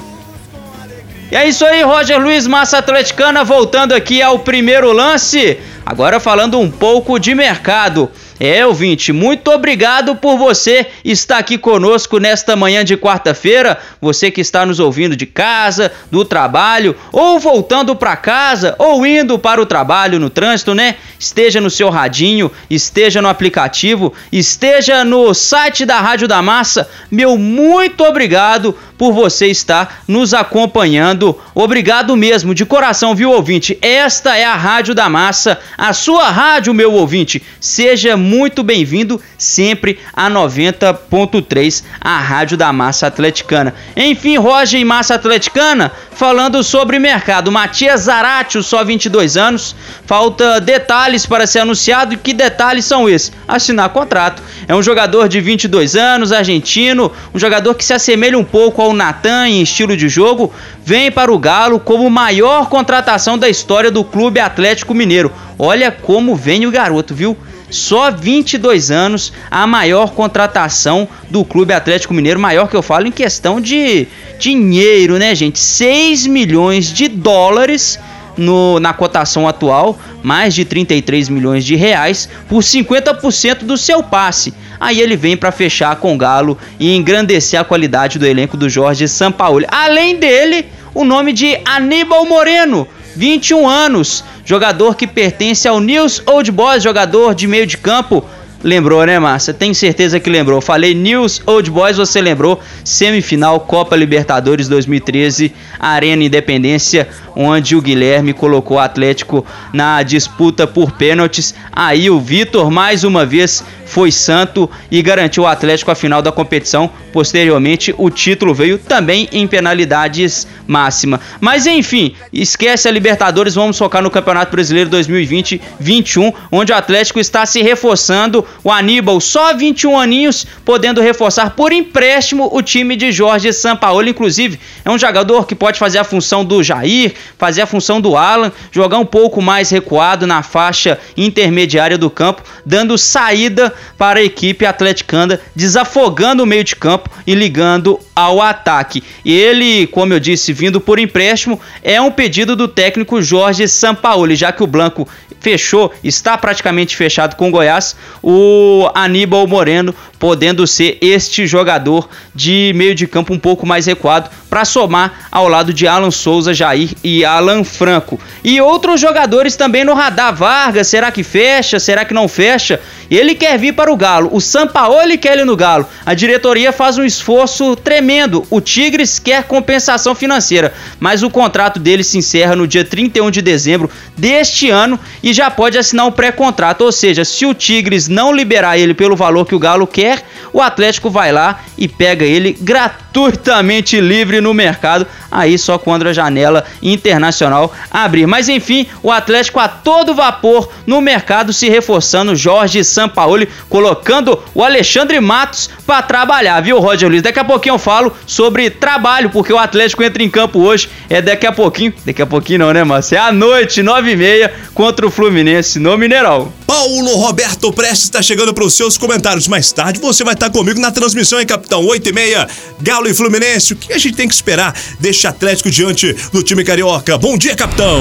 E 1.32 1.34
é 1.34 1.48
isso 1.48 1.64
aí, 1.64 1.80
Roger 1.80 2.20
Luiz, 2.20 2.46
massa 2.46 2.76
atleticana, 2.76 3.42
voltando 3.42 3.94
aqui 3.94 4.20
ao 4.20 4.40
primeiro 4.40 4.92
lance. 4.92 5.58
Agora 5.84 6.20
falando 6.20 6.60
um 6.60 6.70
pouco 6.70 7.18
de 7.18 7.34
mercado. 7.34 8.10
É, 8.38 8.66
ouvinte, 8.66 9.12
muito 9.12 9.50
obrigado 9.50 10.16
por 10.16 10.36
você 10.36 10.86
estar 11.04 11.38
aqui 11.38 11.56
conosco 11.56 12.18
nesta 12.18 12.54
manhã 12.54 12.84
de 12.84 12.96
quarta-feira. 12.96 13.78
Você 14.00 14.30
que 14.30 14.40
está 14.40 14.66
nos 14.66 14.78
ouvindo 14.78 15.16
de 15.16 15.26
casa, 15.26 15.90
do 16.10 16.24
trabalho, 16.24 16.94
ou 17.12 17.38
voltando 17.38 17.96
para 17.96 18.16
casa, 18.16 18.74
ou 18.78 19.06
indo 19.06 19.38
para 19.38 19.60
o 19.60 19.66
trabalho 19.66 20.18
no 20.18 20.28
trânsito, 20.28 20.74
né? 20.74 20.96
Esteja 21.18 21.60
no 21.60 21.70
seu 21.70 21.88
radinho, 21.88 22.50
esteja 22.68 23.22
no 23.22 23.28
aplicativo, 23.28 24.12
esteja 24.30 25.04
no 25.04 25.32
site 25.32 25.86
da 25.86 26.00
Rádio 26.00 26.28
da 26.28 26.42
Massa. 26.42 26.88
Meu 27.10 27.38
muito 27.38 28.04
obrigado 28.04 28.76
por 29.02 29.12
você 29.12 29.48
estar 29.48 30.04
nos 30.06 30.32
acompanhando. 30.32 31.36
Obrigado 31.56 32.16
mesmo, 32.16 32.54
de 32.54 32.64
coração, 32.64 33.16
viu, 33.16 33.32
ouvinte? 33.32 33.76
Esta 33.82 34.36
é 34.36 34.44
a 34.44 34.54
Rádio 34.54 34.94
da 34.94 35.08
Massa, 35.08 35.58
a 35.76 35.92
sua 35.92 36.30
rádio, 36.30 36.72
meu 36.72 36.92
ouvinte. 36.92 37.42
Seja 37.58 38.16
muito 38.16 38.62
bem-vindo 38.62 39.20
sempre 39.36 39.98
a 40.14 40.30
90.3, 40.30 41.82
a 42.00 42.20
Rádio 42.20 42.56
da 42.56 42.72
Massa 42.72 43.08
Atleticana. 43.08 43.74
Enfim, 43.96 44.36
Roger 44.36 44.80
e 44.80 44.84
Massa 44.84 45.16
Atleticana, 45.16 45.90
falando 46.12 46.62
sobre 46.62 47.00
mercado. 47.00 47.50
Matias 47.50 48.02
Zaratio, 48.02 48.62
só 48.62 48.84
22 48.84 49.36
anos, 49.36 49.74
falta 50.06 50.60
detalhes 50.60 51.26
para 51.26 51.44
ser 51.44 51.58
anunciado. 51.58 52.14
E 52.14 52.16
que 52.16 52.32
detalhes 52.32 52.84
são 52.84 53.08
esses? 53.08 53.32
Assinar 53.48 53.88
contrato. 53.88 54.40
É 54.68 54.76
um 54.76 54.82
jogador 54.82 55.28
de 55.28 55.40
22 55.40 55.96
anos, 55.96 56.30
argentino, 56.30 57.10
um 57.34 57.38
jogador 57.38 57.74
que 57.74 57.84
se 57.84 57.92
assemelha 57.92 58.38
um 58.38 58.44
pouco 58.44 58.80
ao 58.80 58.91
Natan 58.92 59.48
em 59.48 59.62
estilo 59.62 59.96
de 59.96 60.08
jogo, 60.08 60.52
vem 60.84 61.10
para 61.10 61.32
o 61.32 61.38
Galo 61.38 61.80
como 61.80 62.08
maior 62.10 62.68
contratação 62.68 63.38
da 63.38 63.48
história 63.48 63.90
do 63.90 64.04
Clube 64.04 64.40
Atlético 64.40 64.94
Mineiro. 64.94 65.32
Olha 65.58 65.90
como 65.90 66.34
vem 66.34 66.66
o 66.66 66.70
garoto, 66.70 67.14
viu? 67.14 67.36
Só 67.70 68.10
22 68.10 68.90
anos, 68.90 69.32
a 69.50 69.66
maior 69.66 70.12
contratação 70.12 71.08
do 71.30 71.42
Clube 71.42 71.72
Atlético 71.72 72.12
Mineiro, 72.12 72.38
maior 72.38 72.68
que 72.68 72.76
eu 72.76 72.82
falo 72.82 73.06
em 73.06 73.10
questão 73.10 73.58
de 73.60 74.06
dinheiro, 74.38 75.16
né, 75.18 75.34
gente? 75.34 75.58
6 75.58 76.26
milhões 76.26 76.92
de 76.92 77.08
dólares 77.08 77.98
no, 78.36 78.80
na 78.80 78.92
cotação 78.92 79.46
atual, 79.46 79.98
mais 80.22 80.54
de 80.54 80.64
33 80.64 81.28
milhões 81.28 81.64
de 81.64 81.74
reais 81.74 82.28
por 82.48 82.62
50% 82.62 83.64
do 83.64 83.76
seu 83.76 84.02
passe. 84.02 84.54
Aí 84.78 85.00
ele 85.00 85.16
vem 85.16 85.36
para 85.36 85.52
fechar 85.52 85.96
com 85.96 86.14
o 86.14 86.18
Galo 86.18 86.58
e 86.78 86.94
engrandecer 86.94 87.60
a 87.60 87.64
qualidade 87.64 88.18
do 88.18 88.26
elenco 88.26 88.56
do 88.56 88.68
Jorge 88.68 89.06
Sampaoli. 89.06 89.66
Além 89.68 90.16
dele, 90.16 90.66
o 90.94 91.04
nome 91.04 91.32
de 91.32 91.58
Aníbal 91.64 92.26
Moreno, 92.26 92.86
21 93.16 93.68
anos, 93.68 94.24
jogador 94.44 94.96
que 94.96 95.06
pertence 95.06 95.68
ao 95.68 95.80
News 95.80 96.22
Old 96.26 96.50
Boys, 96.50 96.82
jogador 96.82 97.34
de 97.34 97.46
meio 97.46 97.66
de 97.66 97.78
campo. 97.78 98.24
Lembrou, 98.64 99.04
né, 99.04 99.18
Márcia? 99.18 99.52
Tenho 99.52 99.74
certeza 99.74 100.20
que 100.20 100.30
lembrou. 100.30 100.60
Falei 100.60 100.94
News 100.94 101.42
Old 101.46 101.68
Boys, 101.68 101.96
você 101.96 102.20
lembrou? 102.20 102.60
Semifinal 102.84 103.58
Copa 103.60 103.96
Libertadores 103.96 104.68
2013, 104.68 105.52
Arena 105.80 106.22
Independência, 106.22 107.08
onde 107.34 107.76
o 107.76 107.82
Guilherme 107.82 108.32
colocou 108.32 108.76
o 108.76 108.80
Atlético 108.80 109.44
na 109.72 110.02
disputa 110.02 110.66
por 110.66 110.92
pênaltis. 110.92 111.54
Aí 111.72 112.10
o 112.10 112.20
Vitor, 112.20 112.70
mais 112.70 113.04
uma 113.04 113.24
vez, 113.26 113.64
foi 113.92 114.10
santo 114.10 114.70
e 114.90 115.02
garantiu 115.02 115.42
o 115.42 115.46
Atlético 115.46 115.90
a 115.90 115.94
final 115.94 116.22
da 116.22 116.32
competição. 116.32 116.90
Posteriormente, 117.12 117.94
o 117.98 118.08
título 118.08 118.54
veio 118.54 118.78
também 118.78 119.28
em 119.30 119.46
penalidades 119.46 120.46
máxima. 120.66 121.20
Mas 121.40 121.66
enfim, 121.66 122.14
esquece 122.32 122.88
a 122.88 122.90
Libertadores, 122.90 123.54
vamos 123.54 123.76
focar 123.76 124.02
no 124.02 124.10
Campeonato 124.10 124.50
Brasileiro 124.50 124.88
2020-21, 124.88 126.32
onde 126.50 126.72
o 126.72 126.74
Atlético 126.74 127.20
está 127.20 127.44
se 127.44 127.62
reforçando. 127.62 128.44
O 128.64 128.70
Aníbal, 128.70 129.20
só 129.20 129.54
21 129.54 129.98
aninhos, 129.98 130.46
podendo 130.64 131.02
reforçar 131.02 131.50
por 131.50 131.70
empréstimo 131.70 132.48
o 132.50 132.62
time 132.62 132.96
de 132.96 133.12
Jorge 133.12 133.52
Sampaoli. 133.52 134.10
Inclusive, 134.10 134.58
é 134.84 134.90
um 134.90 134.98
jogador 134.98 135.46
que 135.46 135.54
pode 135.54 135.78
fazer 135.78 135.98
a 135.98 136.04
função 136.04 136.42
do 136.42 136.62
Jair, 136.62 137.12
fazer 137.38 137.62
a 137.62 137.66
função 137.66 138.00
do 138.00 138.16
Alan, 138.16 138.52
jogar 138.70 138.98
um 138.98 139.06
pouco 139.06 139.40
mais 139.42 139.70
recuado 139.70 140.26
na 140.26 140.42
faixa 140.42 140.98
intermediária 141.16 141.98
do 141.98 142.10
campo, 142.10 142.42
dando 142.64 142.96
saída 142.98 143.72
para 143.98 144.20
a 144.20 144.24
equipe 144.24 144.64
atleticana, 144.64 145.40
desafogando 145.54 146.42
o 146.42 146.46
meio 146.46 146.64
de 146.64 146.76
campo 146.76 147.10
e 147.26 147.34
ligando 147.34 147.98
ao 148.14 148.40
ataque. 148.40 149.02
E 149.24 149.32
ele, 149.32 149.86
como 149.86 150.12
eu 150.12 150.20
disse, 150.20 150.52
vindo 150.52 150.80
por 150.80 150.98
empréstimo, 150.98 151.60
é 151.82 152.00
um 152.00 152.10
pedido 152.10 152.54
do 152.54 152.68
técnico 152.68 153.22
Jorge 153.22 153.66
Sampaoli, 153.68 154.36
já 154.36 154.52
que 154.52 154.62
o 154.62 154.66
Blanco 154.66 155.08
fechou, 155.42 155.92
está 156.04 156.38
praticamente 156.38 156.96
fechado 156.96 157.34
com 157.34 157.48
o 157.48 157.50
Goiás, 157.50 157.96
o 158.22 158.88
Aníbal 158.94 159.46
Moreno 159.46 159.92
podendo 160.18 160.64
ser 160.68 160.98
este 161.00 161.48
jogador 161.48 162.08
de 162.32 162.72
meio 162.76 162.94
de 162.94 163.08
campo 163.08 163.34
um 163.34 163.38
pouco 163.38 163.66
mais 163.66 163.86
recuado 163.86 164.30
para 164.48 164.64
somar 164.64 165.26
ao 165.32 165.48
lado 165.48 165.74
de 165.74 165.86
Alan 165.88 166.12
Souza, 166.12 166.54
Jair 166.54 166.90
e 167.02 167.11
Alan 167.24 167.64
Franco. 167.64 168.18
E 168.42 168.60
outros 168.60 169.00
jogadores 169.00 169.56
também 169.56 169.84
no 169.84 169.94
radar. 169.94 170.34
Vargas, 170.34 170.88
será 170.88 171.10
que 171.10 171.22
fecha? 171.22 171.78
Será 171.78 172.04
que 172.04 172.14
não 172.14 172.28
fecha? 172.28 172.80
Ele 173.10 173.34
quer 173.34 173.58
vir 173.58 173.74
para 173.74 173.92
o 173.92 173.96
Galo. 173.96 174.30
O 174.32 174.40
Sampaoli 174.40 175.18
quer 175.18 175.34
ele 175.34 175.44
no 175.44 175.56
Galo. 175.56 175.86
A 176.06 176.14
diretoria 176.14 176.72
faz 176.72 176.96
um 176.96 177.04
esforço 177.04 177.76
tremendo. 177.76 178.46
O 178.48 178.60
Tigres 178.60 179.18
quer 179.18 179.44
compensação 179.44 180.14
financeira, 180.14 180.72
mas 180.98 181.22
o 181.22 181.28
contrato 181.28 181.78
dele 181.78 182.02
se 182.02 182.16
encerra 182.16 182.56
no 182.56 182.66
dia 182.66 182.84
31 182.84 183.30
de 183.30 183.42
dezembro 183.42 183.90
deste 184.16 184.70
ano 184.70 184.98
e 185.22 185.32
já 185.32 185.50
pode 185.50 185.76
assinar 185.76 186.06
um 186.06 186.12
pré-contrato. 186.12 186.84
Ou 186.84 186.92
seja, 186.92 187.24
se 187.24 187.44
o 187.44 187.52
Tigres 187.52 188.08
não 188.08 188.32
liberar 188.32 188.78
ele 188.78 188.94
pelo 188.94 189.14
valor 189.14 189.44
que 189.44 189.54
o 189.54 189.58
Galo 189.58 189.86
quer, 189.86 190.24
o 190.52 190.60
Atlético 190.60 191.10
vai 191.10 191.32
lá 191.32 191.60
e 191.76 191.88
pega 191.88 192.24
ele 192.24 192.56
gratuitamente 192.60 194.00
livre 194.00 194.40
no 194.40 194.54
mercado, 194.54 195.06
aí 195.30 195.58
só 195.58 195.78
quando 195.78 196.06
a 196.06 196.12
janela 196.12 196.64
internacional 197.08 197.72
abrir. 197.90 198.26
Mas 198.26 198.48
enfim, 198.48 198.86
o 199.02 199.10
Atlético 199.10 199.60
a 199.60 199.68
todo 199.68 200.14
vapor 200.14 200.68
no 200.86 201.00
mercado 201.00 201.52
se 201.52 201.68
reforçando, 201.68 202.36
Jorge 202.36 202.84
Sampaoli 202.84 203.48
colocando 203.68 204.42
o 204.54 204.62
Alexandre 204.62 205.20
Matos 205.20 205.68
para 205.86 206.02
trabalhar, 206.02 206.60
viu, 206.60 206.78
Roger 206.78 207.08
Luiz? 207.08 207.22
Daqui 207.22 207.38
a 207.38 207.44
pouquinho 207.44 207.74
eu 207.74 207.78
falo 207.78 208.12
sobre 208.26 208.70
trabalho, 208.70 209.30
porque 209.30 209.52
o 209.52 209.58
Atlético 209.58 210.02
entra 210.02 210.22
em 210.22 210.30
campo 210.30 210.60
hoje, 210.60 210.88
é 211.08 211.20
daqui 211.20 211.46
a 211.46 211.52
pouquinho, 211.52 211.92
daqui 212.04 212.22
a 212.22 212.26
pouquinho 212.26 212.60
não, 212.60 212.72
né, 212.72 212.84
Márcio? 212.84 213.16
É 213.16 213.18
à 213.18 213.32
noite, 213.32 213.82
nove 213.82 214.12
e 214.12 214.16
meia, 214.16 214.52
contra 214.74 215.06
o 215.06 215.10
Fluminense 215.10 215.78
no 215.78 215.96
Mineirão. 215.96 216.52
Paulo 216.66 217.16
Roberto 217.16 217.72
Prestes 217.72 218.04
está 218.04 218.22
chegando 218.22 218.54
para 218.54 218.64
os 218.64 218.74
seus 218.74 218.96
comentários. 218.96 219.46
Mais 219.46 219.70
tarde 219.72 220.00
você 220.00 220.24
vai 220.24 220.34
estar 220.34 220.48
tá 220.48 220.52
comigo 220.52 220.80
na 220.80 220.90
transmissão, 220.90 221.38
hein, 221.38 221.46
capitão? 221.46 221.84
8 221.84 222.08
e 222.08 222.12
meia, 222.12 222.48
Galo 222.80 223.08
e 223.08 223.14
Fluminense. 223.14 223.74
O 223.74 223.76
que 223.76 223.92
a 223.92 223.98
gente 223.98 224.16
tem 224.16 224.26
que 224.26 224.34
esperar 224.34 224.74
deste 224.98 225.26
Atlético 225.26 225.70
diante 225.70 226.14
do 226.32 226.42
time 226.42 226.64
carioca? 226.64 226.91
Bom 227.18 227.38
dia, 227.38 227.56
capitão. 227.56 228.00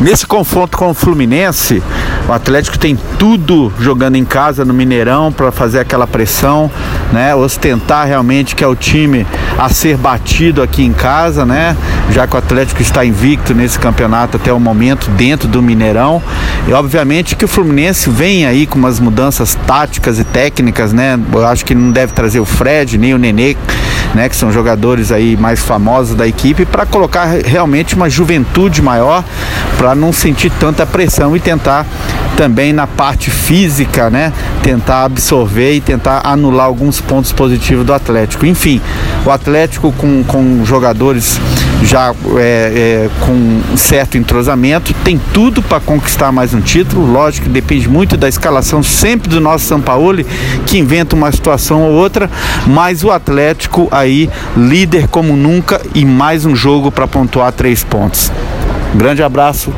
Nesse 0.00 0.26
confronto 0.26 0.74
com 0.74 0.88
o 0.88 0.94
Fluminense, 0.94 1.82
o 2.26 2.32
Atlético 2.32 2.78
tem 2.78 2.98
tudo 3.18 3.70
jogando 3.78 4.16
em 4.16 4.24
casa 4.24 4.64
no 4.64 4.72
Mineirão 4.72 5.30
para 5.30 5.52
fazer 5.52 5.78
aquela 5.78 6.06
pressão, 6.06 6.70
né? 7.12 7.34
Ostentar 7.34 8.06
realmente 8.06 8.56
que 8.56 8.64
é 8.64 8.66
o 8.66 8.74
time 8.74 9.26
a 9.58 9.68
ser 9.68 9.98
batido 9.98 10.62
aqui 10.62 10.82
em 10.82 10.92
casa, 10.92 11.44
né? 11.44 11.76
já 12.10 12.26
que 12.26 12.34
o 12.34 12.38
Atlético 12.38 12.82
está 12.82 13.04
invicto 13.04 13.54
nesse 13.54 13.78
campeonato 13.78 14.36
até 14.36 14.52
o 14.52 14.58
momento, 14.58 15.08
dentro 15.10 15.48
do 15.48 15.62
Mineirão. 15.62 16.22
E 16.66 16.72
obviamente 16.72 17.36
que 17.36 17.44
o 17.44 17.48
Fluminense 17.48 18.10
vem 18.10 18.46
aí 18.46 18.66
com 18.66 18.78
umas 18.78 18.98
mudanças 18.98 19.54
táticas 19.66 20.18
e 20.18 20.24
técnicas, 20.24 20.92
né? 20.92 21.18
Eu 21.32 21.46
acho 21.46 21.64
que 21.64 21.74
não 21.74 21.90
deve 21.90 22.12
trazer 22.12 22.40
o 22.40 22.44
Fred 22.44 22.98
nem 22.98 23.14
o 23.14 23.18
Nenê, 23.18 23.56
né? 24.14 24.28
Que 24.28 24.36
são 24.36 24.52
jogadores 24.52 25.12
aí 25.12 25.36
mais 25.36 25.60
famosos 25.60 26.14
da 26.14 26.26
equipe, 26.26 26.64
para 26.64 26.84
colocar 26.84 27.26
realmente 27.44 27.94
uma 27.94 28.10
juventude 28.10 28.29
maior, 28.82 29.24
para 29.76 29.94
não 29.94 30.12
sentir 30.12 30.50
tanta 30.60 30.86
pressão 30.86 31.34
e 31.34 31.40
tentar 31.40 31.86
também 32.36 32.72
na 32.72 32.86
parte 32.86 33.30
física, 33.30 34.08
né? 34.08 34.32
Tentar 34.62 35.04
absorver 35.04 35.74
e 35.74 35.80
tentar 35.80 36.22
anular 36.24 36.66
alguns 36.66 37.00
pontos 37.00 37.32
positivos 37.32 37.84
do 37.84 37.92
Atlético. 37.92 38.46
Enfim, 38.46 38.80
o 39.26 39.30
Atlético 39.30 39.92
com, 39.92 40.22
com 40.24 40.64
jogadores 40.64 41.40
já 41.82 42.14
é, 42.36 42.40
é, 42.40 43.10
com 43.20 43.76
certo 43.76 44.18
entrosamento, 44.18 44.92
tem 45.04 45.20
tudo 45.32 45.62
para 45.62 45.80
conquistar 45.80 46.30
mais 46.32 46.52
um 46.54 46.60
título. 46.60 47.10
Lógico 47.10 47.46
que 47.46 47.52
depende 47.52 47.88
muito 47.88 48.16
da 48.16 48.28
escalação 48.28 48.82
sempre 48.82 49.28
do 49.28 49.40
nosso 49.40 49.64
São 49.64 49.80
Paulo, 49.80 50.24
que 50.66 50.78
inventa 50.78 51.16
uma 51.16 51.30
situação 51.32 51.82
ou 51.82 51.92
outra, 51.92 52.30
mas 52.66 53.02
o 53.02 53.10
Atlético 53.10 53.88
aí 53.90 54.28
líder 54.56 55.08
como 55.08 55.36
nunca 55.36 55.80
e 55.94 56.04
mais 56.04 56.44
um 56.44 56.54
jogo 56.54 56.90
para 56.90 57.06
pontuar 57.06 57.52
três 57.52 57.82
pontos. 57.82 58.30
Grande 58.94 59.22
abraço, 59.22 59.72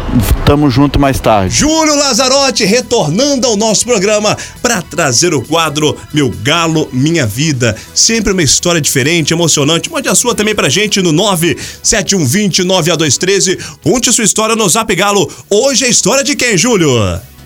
tamo 0.46 0.70
junto 0.70 0.98
mais 0.98 1.20
tarde. 1.20 1.54
Júlio 1.54 1.94
Lazarotti 1.94 2.64
retornando 2.64 3.46
ao 3.46 3.56
nosso 3.56 3.84
programa 3.84 4.36
para 4.62 4.80
trazer 4.80 5.34
o 5.34 5.42
quadro 5.42 5.96
Meu 6.14 6.30
Galo, 6.42 6.88
Minha 6.92 7.26
Vida. 7.26 7.76
Sempre 7.94 8.32
uma 8.32 8.42
história 8.42 8.80
diferente, 8.80 9.34
emocionante. 9.34 9.90
Mande 9.90 10.08
a 10.08 10.14
sua 10.14 10.34
também 10.34 10.54
pra 10.54 10.70
gente 10.70 11.02
no 11.02 11.12
97120 11.12 12.62
9A213. 12.62 13.58
Conte 13.82 14.10
sua 14.12 14.24
história 14.24 14.56
no 14.56 14.68
Zap 14.68 14.92
Galo. 14.94 15.30
Hoje 15.50 15.84
é 15.84 15.88
a 15.88 15.90
história 15.90 16.24
de 16.24 16.34
quem, 16.34 16.56
Júlio? 16.56 16.90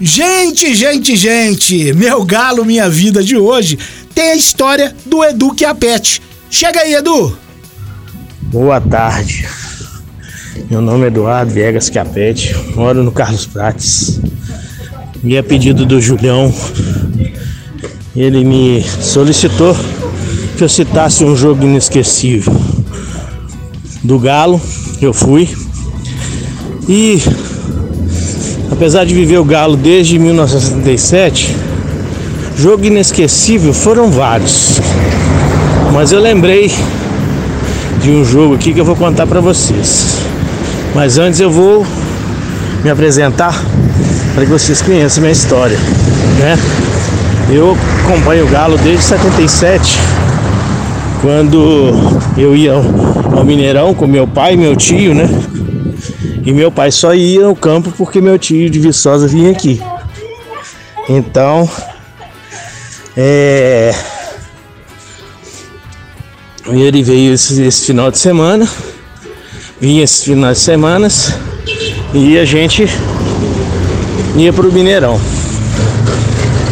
Gente, 0.00 0.72
gente, 0.72 1.16
gente, 1.16 1.92
Meu 1.94 2.24
Galo, 2.24 2.64
Minha 2.64 2.88
Vida 2.88 3.24
de 3.24 3.36
hoje 3.36 3.76
tem 4.14 4.30
a 4.30 4.36
história 4.36 4.94
do 5.04 5.22
Edu 5.24 5.52
Chiapete. 5.58 6.22
Chega 6.48 6.80
aí, 6.80 6.94
Edu. 6.94 7.36
Boa 8.40 8.80
tarde. 8.80 9.48
Meu 10.64 10.80
nome 10.80 11.04
é 11.04 11.06
Eduardo 11.08 11.52
Viegas 11.52 11.88
Capete, 11.88 12.56
moro 12.74 13.02
no 13.02 13.12
Carlos 13.12 13.46
Prates. 13.46 14.20
E 15.22 15.36
a 15.38 15.42
pedido 15.42 15.86
do 15.86 16.00
Julião, 16.00 16.52
ele 18.16 18.44
me 18.44 18.82
solicitou 18.82 19.76
que 20.56 20.64
eu 20.64 20.68
citasse 20.68 21.24
um 21.24 21.36
jogo 21.36 21.64
inesquecível 21.64 22.52
do 24.02 24.18
Galo, 24.18 24.60
eu 25.00 25.12
fui. 25.12 25.48
E 26.88 27.22
apesar 28.72 29.04
de 29.04 29.14
viver 29.14 29.38
o 29.38 29.44
Galo 29.44 29.76
desde 29.76 30.18
1977, 30.18 31.54
jogo 32.56 32.84
inesquecível 32.84 33.72
foram 33.72 34.10
vários. 34.10 34.80
Mas 35.92 36.10
eu 36.10 36.20
lembrei 36.20 36.72
de 38.02 38.10
um 38.10 38.24
jogo 38.24 38.54
aqui 38.54 38.72
que 38.72 38.80
eu 38.80 38.84
vou 38.84 38.96
contar 38.96 39.26
para 39.26 39.40
vocês. 39.40 40.15
Mas 40.96 41.18
antes 41.18 41.40
eu 41.40 41.50
vou 41.50 41.86
me 42.82 42.88
apresentar 42.88 43.52
para 44.34 44.46
que 44.46 44.50
vocês 44.50 44.80
conheçam 44.80 45.20
minha 45.20 45.30
história, 45.30 45.76
né? 46.38 46.56
Eu 47.50 47.76
acompanho 48.02 48.46
o 48.46 48.48
Galo 48.48 48.78
desde 48.78 49.04
77, 49.04 49.98
quando 51.20 51.92
eu 52.38 52.56
ia 52.56 52.72
ao 52.72 53.44
Mineirão 53.44 53.92
com 53.92 54.06
meu 54.06 54.26
pai 54.26 54.54
e 54.54 54.56
meu 54.56 54.74
tio, 54.74 55.14
né? 55.14 55.28
E 56.42 56.50
meu 56.50 56.72
pai 56.72 56.90
só 56.90 57.14
ia 57.14 57.44
ao 57.44 57.54
campo 57.54 57.92
porque 57.94 58.18
meu 58.18 58.38
tio 58.38 58.70
de 58.70 58.78
Viçosa 58.78 59.28
vinha 59.28 59.50
aqui. 59.50 59.78
Então, 61.10 61.68
é... 63.14 63.94
ele 66.66 67.02
veio 67.02 67.34
esse, 67.34 67.62
esse 67.62 67.84
final 67.84 68.10
de 68.10 68.16
semana 68.18 68.66
vinha 69.80 70.02
esses 70.02 70.22
finais 70.24 70.58
de 70.58 70.64
semana 70.64 71.08
e 72.14 72.38
a 72.38 72.44
gente 72.44 72.86
ia 74.36 74.52
pro 74.52 74.72
Mineirão. 74.72 75.20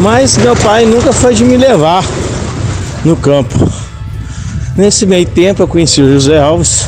Mas 0.00 0.36
meu 0.36 0.56
pai 0.56 0.86
nunca 0.86 1.12
foi 1.12 1.34
de 1.34 1.44
me 1.44 1.56
levar 1.56 2.04
no 3.04 3.16
campo. 3.16 3.70
Nesse 4.76 5.06
meio 5.06 5.26
tempo 5.26 5.62
eu 5.62 5.68
conheci 5.68 6.02
o 6.02 6.12
José 6.12 6.38
Alves, 6.38 6.86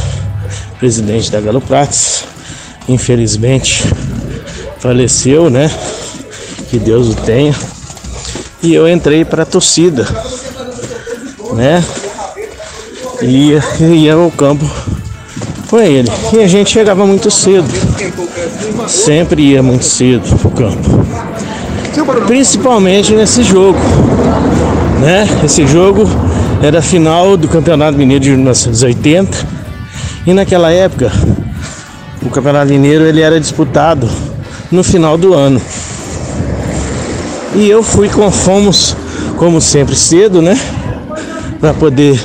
presidente 0.79 1.31
da 1.31 1.41
Galo 1.41 1.61
Prates. 1.61 2.25
Infelizmente 2.89 3.85
faleceu, 4.79 5.51
né? 5.51 5.71
Que 6.71 6.79
Deus 6.79 7.09
o 7.09 7.15
tenha. 7.15 7.55
E 8.63 8.75
eu 8.75 8.89
entrei 8.89 9.25
para 9.25 9.43
a 9.43 9.47
torcida, 9.47 10.07
né? 11.53 11.85
E 13.23 13.53
ia, 13.81 14.15
ao 14.15 14.31
campo 14.31 14.69
com 15.67 15.81
ele. 15.81 16.11
E 16.33 16.39
a 16.39 16.47
gente 16.47 16.71
chegava 16.71 17.07
muito 17.07 17.31
cedo. 17.31 17.69
Sempre 18.89 19.43
ia 19.43 19.63
muito 19.63 19.85
cedo 19.85 20.37
pro 20.39 20.51
campo. 20.51 21.07
Principalmente 22.27 23.15
nesse 23.15 23.43
jogo. 23.43 23.79
Né? 25.01 25.27
Esse 25.45 25.67
jogo 25.67 26.09
era 26.63 26.79
a 26.79 26.83
final 26.83 27.37
do 27.37 27.49
Campeonato 27.49 27.99
Mineiro 27.99 28.25
de 28.25 28.31
1980. 28.31 29.47
E 30.27 30.33
naquela 30.33 30.73
época, 30.73 31.13
o 32.23 32.31
Campeonato 32.31 32.73
Mineiro 32.73 33.05
ele 33.05 33.21
era 33.21 33.39
disputado 33.39 34.09
no 34.71 34.83
final 34.83 35.17
do 35.17 35.35
ano. 35.35 35.61
E 37.55 37.69
eu 37.69 37.83
fui 37.83 38.09
com 38.09 38.31
fomos, 38.31 38.97
como 39.37 39.61
sempre, 39.61 39.95
cedo, 39.95 40.43
né? 40.43 40.59
Para 41.61 41.73
poder 41.73 42.21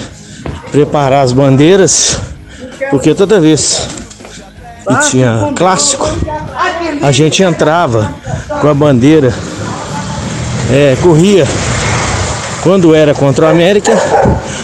preparar 0.72 1.24
as 1.24 1.32
bandeiras 1.32 2.31
porque 2.92 3.16
toda 3.16 3.40
vez 3.40 3.88
que 4.86 5.10
tinha 5.10 5.54
clássico, 5.56 6.08
a 7.02 7.12
gente 7.12 7.42
entrava 7.42 8.14
com 8.60 8.68
a 8.68 8.74
bandeira, 8.74 9.34
é, 10.70 10.98
corria. 11.02 11.48
Quando 12.62 12.94
era 12.94 13.16
contra 13.16 13.46
o 13.46 13.50
América, 13.50 13.92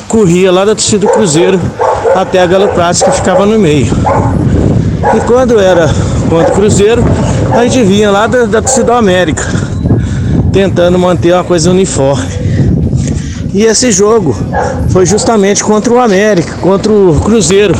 corria 0.07 0.51
lá 0.51 0.65
da 0.65 0.75
torcida 0.75 1.07
do 1.07 1.11
Cruzeiro 1.11 1.59
até 2.13 2.39
a 2.39 2.45
Galo 2.45 2.67
Prats 2.67 3.01
que 3.01 3.11
ficava 3.11 3.45
no 3.45 3.57
meio. 3.57 3.91
E 5.15 5.19
quando 5.21 5.59
era 5.59 5.89
contra 6.29 6.51
o 6.51 6.55
Cruzeiro, 6.55 7.03
a 7.53 7.63
gente 7.63 7.81
vinha 7.83 8.11
lá 8.11 8.27
da, 8.27 8.45
da 8.45 8.61
torcida 8.61 8.85
do 8.85 8.93
América, 8.93 9.43
tentando 10.51 10.99
manter 10.99 11.33
uma 11.33 11.43
coisa 11.43 11.71
uniforme. 11.71 12.27
E 13.53 13.63
esse 13.63 13.91
jogo 13.91 14.35
foi 14.89 15.05
justamente 15.05 15.63
contra 15.63 15.91
o 15.91 15.99
América, 15.99 16.53
contra 16.61 16.91
o 16.91 17.19
Cruzeiro 17.23 17.73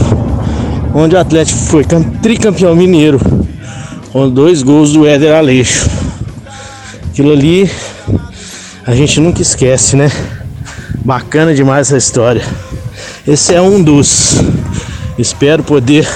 onde 1.00 1.16
o 1.16 1.20
Atlético 1.20 1.60
foi 1.60 1.86
tricampeão 2.24 2.76
mineiro, 2.76 3.22
com 4.12 4.28
dois 4.28 4.64
gols 4.64 4.94
do 4.94 5.06
Éder 5.06 5.36
Aleixo. 5.36 5.88
Aquilo 7.06 7.32
ali 7.32 7.70
a 8.84 8.96
gente 8.96 9.20
nunca 9.20 9.40
esquece, 9.40 9.96
né? 9.96 10.12
Bacana 11.06 11.54
demais 11.54 11.88
essa 11.88 11.98
história. 11.98 12.44
Esse 13.28 13.54
é 13.54 13.62
um 13.62 13.82
dos. 13.82 14.38
Espero 15.20 15.62
poder 15.64 16.08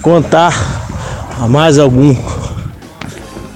contar 0.00 0.54
a 1.40 1.48
mais 1.48 1.76
algum. 1.76 2.14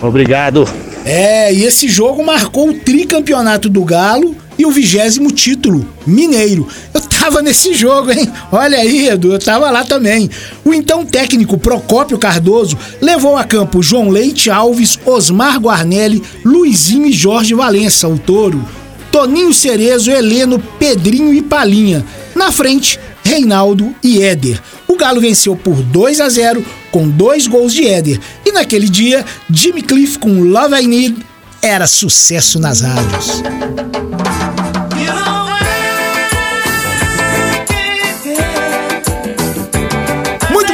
Obrigado. 0.00 0.68
É, 1.04 1.54
e 1.54 1.62
esse 1.62 1.86
jogo 1.86 2.24
marcou 2.24 2.70
o 2.70 2.74
tricampeonato 2.74 3.68
do 3.68 3.84
Galo 3.84 4.34
e 4.58 4.66
o 4.66 4.72
vigésimo 4.72 5.30
título, 5.30 5.86
Mineiro. 6.04 6.66
Eu 6.92 7.00
tava 7.22 7.40
nesse 7.40 7.72
jogo, 7.72 8.10
hein? 8.10 8.28
Olha 8.50 8.78
aí, 8.78 9.08
Edu, 9.08 9.32
eu 9.32 9.38
tava 9.38 9.70
lá 9.70 9.84
também. 9.84 10.28
O 10.64 10.74
então 10.74 11.06
técnico 11.06 11.56
Procópio 11.56 12.18
Cardoso 12.18 12.76
levou 13.00 13.36
a 13.36 13.44
campo 13.44 13.80
João 13.80 14.08
Leite 14.08 14.50
Alves, 14.50 14.98
Osmar 15.06 15.60
Guarnelli, 15.60 16.20
Luizinho 16.44 17.06
e 17.06 17.12
Jorge 17.12 17.54
Valença, 17.54 18.08
o 18.08 18.18
touro. 18.18 18.68
Toninho 19.12 19.54
Cerezo, 19.54 20.10
Heleno, 20.10 20.58
Pedrinho 20.80 21.32
e 21.32 21.40
Palinha. 21.40 22.04
Na 22.34 22.50
frente, 22.50 22.98
Reinaldo 23.22 23.94
e 24.02 24.20
Éder. 24.20 24.60
O 24.88 24.96
Galo 24.96 25.20
venceu 25.20 25.54
por 25.54 25.76
2 25.76 26.20
a 26.20 26.28
0 26.28 26.64
com 26.90 27.08
dois 27.08 27.46
gols 27.46 27.72
de 27.72 27.86
Éder. 27.86 28.18
E 28.44 28.50
naquele 28.50 28.88
dia, 28.88 29.24
Jimmy 29.48 29.82
Cliff 29.82 30.18
com 30.18 30.42
Love 30.42 30.74
I 30.74 30.86
Need 30.88 31.16
era 31.62 31.86
sucesso 31.86 32.58
nas 32.58 32.80
rádios. 32.80 33.42